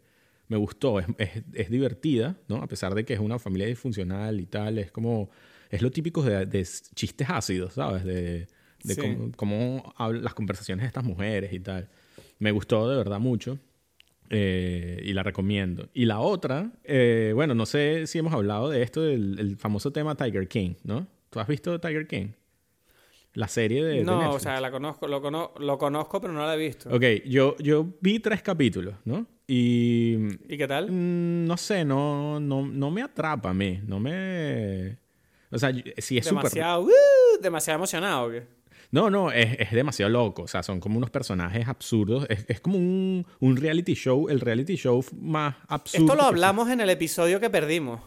[0.48, 2.56] me gustó, es, es, es divertida, ¿no?
[2.56, 5.30] A pesar de que es una familia disfuncional y tal, es como,
[5.72, 6.64] es lo típico de, de
[6.94, 8.04] chistes ácidos, ¿sabes?
[8.04, 8.46] De,
[8.84, 9.00] de Sí.
[9.00, 11.88] cómo, cómo hablan las conversaciones de estas mujeres y tal.
[12.38, 13.58] Me gustó de verdad mucho
[14.30, 15.88] eh, y la recomiendo.
[15.94, 19.92] Y la otra, eh, bueno, no sé si hemos hablado de esto, del el famoso
[19.92, 21.06] tema Tiger King, ¿no?
[21.30, 22.28] ¿Tú has visto Tiger King?
[23.34, 24.42] La serie de, de No, o Netflix.
[24.42, 26.94] sea, la conozco, lo, cono- lo conozco, pero no la he visto.
[26.94, 29.26] Ok, yo, yo vi tres capítulos, ¿no?
[29.46, 30.16] Y
[30.48, 30.90] ¿Y qué tal?
[30.90, 34.98] mm, no sé, no, no, no me atrapa a mí, no me...
[35.52, 36.44] O sea, sí es súper...
[36.44, 36.90] demasiado, ¡uh!
[37.40, 38.26] demasiado emocionado.
[38.26, 38.42] ¿o qué?
[38.90, 40.42] No, no, es, es demasiado loco.
[40.42, 42.26] O sea, son como unos personajes absurdos.
[42.28, 46.04] Es, es como un, un reality show, el reality show más absurdo.
[46.06, 48.00] Esto lo hablamos en el episodio que perdimos.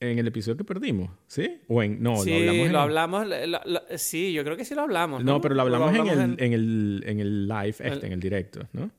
[0.00, 1.60] En el episodio que perdimos, ¿sí?
[1.68, 2.00] O en...
[2.00, 3.26] No, sí, lo hablamos en lo el- hablamos.
[3.26, 5.24] lo- lo- sí, yo creo que sí lo hablamos.
[5.24, 8.04] No, No, pero lo hablamos, en, el, en- en, el, en el live este, El-
[8.04, 8.90] en el directo, ¿no?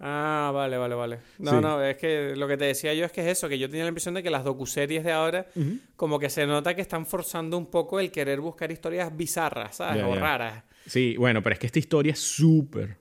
[0.00, 1.18] Ah, vale, vale, vale.
[1.38, 1.56] No, Sí.
[1.60, 3.84] no, es que lo que te decía yo es que es eso, que yo tenía
[3.84, 5.46] la impresión de que las docuseries de ahora,
[5.96, 10.02] como que se nota que están forzando un poco el querer buscar historias bizarras, ¿sabes?
[10.02, 10.64] O raras.
[10.86, 12.96] Sí, bueno, pero es que esta historia es súper.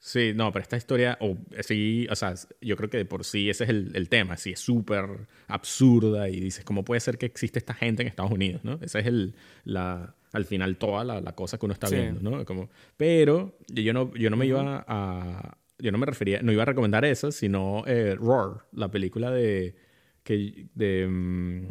[0.00, 2.32] Sí, no, pero esta historia, o sí, o sea,
[2.62, 5.04] yo creo que de por sí ese es el, el tema, sí, es súper
[5.48, 8.78] absurda y dices, ¿cómo puede ser que existe esta gente en Estados Unidos, no?
[8.80, 9.34] Esa es el,
[9.64, 11.96] la, al final toda la, la cosa que uno está Sí.
[11.96, 12.44] viendo, ¿no?
[12.46, 16.62] Como, pero yo no, yo no me iba a, yo no me refería, no iba
[16.62, 19.76] a recomendar eso, sino eh, Roar, la película de,
[20.22, 21.66] que, de, mm,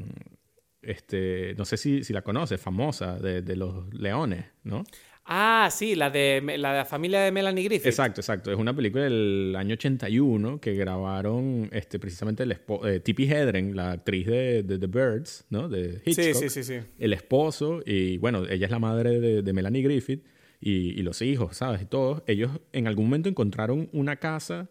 [0.81, 4.83] este, no sé si, si la conoces, famosa, de, de los leones, ¿no?
[5.29, 7.87] Ah, sí, la de la, de la familia de Melanie Griffith.
[7.87, 8.49] Exacto, exacto.
[8.49, 13.91] Es una película del año 81 que grabaron este, precisamente el eh, Tippi Hedren, la
[13.91, 15.67] actriz de, de The Birds, ¿no?
[15.67, 16.25] De Hitchcock.
[16.25, 16.79] Sí, sí, sí, sí.
[16.97, 20.23] El esposo, y bueno, ella es la madre de, de Melanie Griffith
[20.59, 21.81] y, los hijos, ¿sabes?
[21.81, 22.23] Y todos.
[22.27, 24.69] Ellos en algún momento encontraron una casa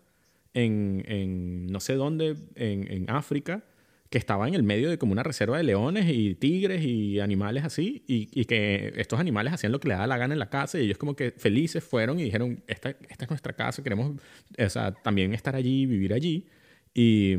[0.54, 3.64] en, en no sé dónde, en, en África,
[4.10, 7.64] que estaba en el medio de como una reserva de leones y tigres y animales
[7.64, 10.48] así, y, y que estos animales hacían lo que le daba la gana en la
[10.48, 14.16] casa, y ellos como que felices fueron y dijeron, esta, esta es nuestra casa, queremos
[14.16, 16.46] o también estar allí, vivir allí,
[16.94, 17.34] y,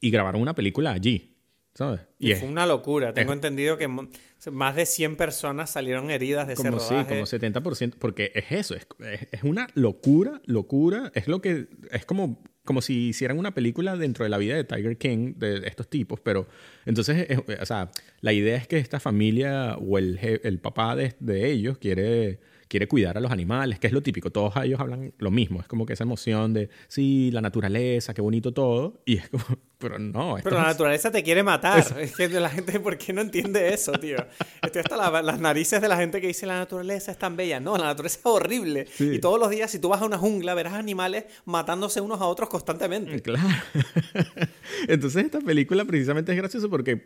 [0.00, 1.36] y grabaron una película allí,
[1.74, 2.00] ¿sabes?
[2.18, 3.12] Y es fue una locura.
[3.14, 7.08] Tengo entendido que más de 100 personas salieron heridas de como ese sí, rodaje.
[7.08, 8.86] como 70%, porque es eso, es,
[9.30, 14.24] es, una locura, locura, es lo que, es como, como si hicieran una película dentro
[14.24, 16.46] de la vida de Tiger King, de estos tipos, pero
[16.86, 17.90] entonces, es- o sea,
[18.20, 22.40] la idea es que esta familia o el, el papá de, de ellos quiere,
[22.70, 25.66] quiere cuidar a los animales, que es lo típico, todos ellos hablan lo mismo, es
[25.66, 29.42] como que esa emoción de, sí, la naturaleza, qué bonito todo, y es como,
[29.78, 31.84] pero no, Pero la es- naturaleza te quiere matar.
[32.00, 34.18] Es que la gente, ¿por qué no entiende eso, tío?
[34.62, 37.58] Estoy hasta la- las narices de la gente que dice la naturaleza es tan bella.
[37.58, 38.86] No, la naturaleza es horrible.
[38.92, 39.14] Sí.
[39.14, 42.26] Y todos los días, si tú vas a una jungla, verás animales matándose unos a
[42.26, 43.20] otros constantemente.
[43.22, 43.48] Claro.
[44.88, 46.96] Entonces esta película precisamente es graciosa porque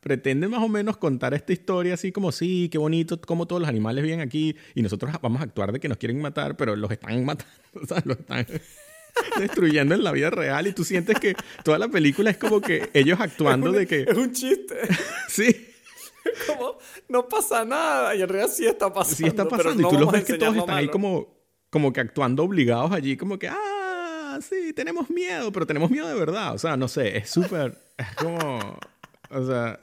[0.00, 3.68] pretende más o menos contar esta historia así como sí, qué bonito, como todos los
[3.68, 6.90] animales viven aquí y nosotros vamos a actuar de que nos quieren matar, pero los
[6.90, 8.46] están matando, o sea, los están
[9.38, 11.34] destruyendo en la vida real y tú sientes que
[11.64, 14.76] toda la película es como que ellos actuando de que Es un chiste.
[15.28, 15.68] sí,
[16.46, 18.14] Como, no pasa nada.
[18.14, 19.16] Y en realidad sí está pasando.
[19.16, 20.88] sí está pero pasando no y tú los vamos a ves que todos están ahí
[20.88, 21.40] como
[21.70, 26.14] como que actuando obligados allí como que ah, sí, tenemos miedo, pero tenemos miedo de
[26.14, 28.76] verdad, o sea, no sé, es súper es como
[29.30, 29.78] o sea,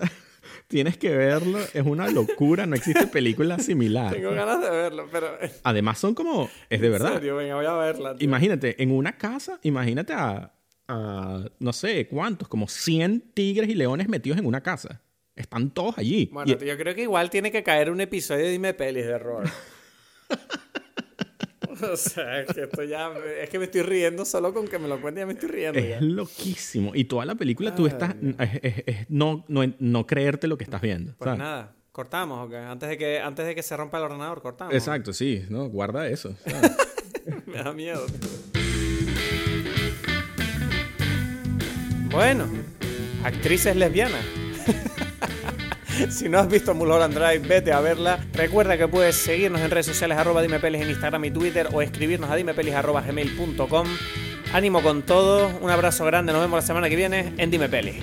[0.68, 4.14] Tienes que verlo, es una locura, no existe película similar.
[4.14, 5.30] Tengo ganas de verlo, pero...
[5.64, 7.10] Además son como, es de verdad.
[7.14, 8.16] En serio, venga, voy a verla.
[8.16, 8.26] tío.
[8.26, 10.52] Imagínate, en una casa, imagínate a,
[10.90, 15.02] a, no sé cuántos, como 100 tigres y leones metidos en una casa.
[15.38, 16.30] Están todos allí.
[16.34, 19.18] Bueno, Y- yo creo que igual tiene que caer un episodio de Dime Pelis de
[19.20, 19.50] Robert.
[21.92, 23.12] o sea, es que esto ya...
[23.42, 25.80] Es que me estoy riendo solo con que me lo cuente, ya me estoy riendo.
[25.80, 25.98] ya.
[25.98, 26.92] es loquísimo.
[26.96, 30.64] Y toda la película tú estás, es, es- es no, no, no creerte lo que
[30.64, 31.14] estás viendo.
[31.18, 31.40] Pues ¿sabes?
[31.40, 32.54] nada, cortamos, ¿ok?
[32.56, 34.74] Antes de, que, antes de que se rompa el ordenador, cortamos.
[34.74, 36.36] Exacto, sí, no, guarda eso.
[36.46, 36.72] ¿sabes?
[37.46, 38.06] Me da miedo.
[42.12, 42.48] Bueno,
[43.24, 44.24] actrices lesbianas.
[46.10, 48.20] Si no has visto Mulholland Drive, vete a verla.
[48.34, 52.30] Recuerda que puedes seguirnos en redes sociales arroba dimepelis en Instagram y Twitter o escribirnos
[52.30, 53.88] a dimepelis arroba gmail.com.
[54.54, 57.98] Ánimo con todo, un abrazo grande, nos vemos la semana que viene en Dime Pelis.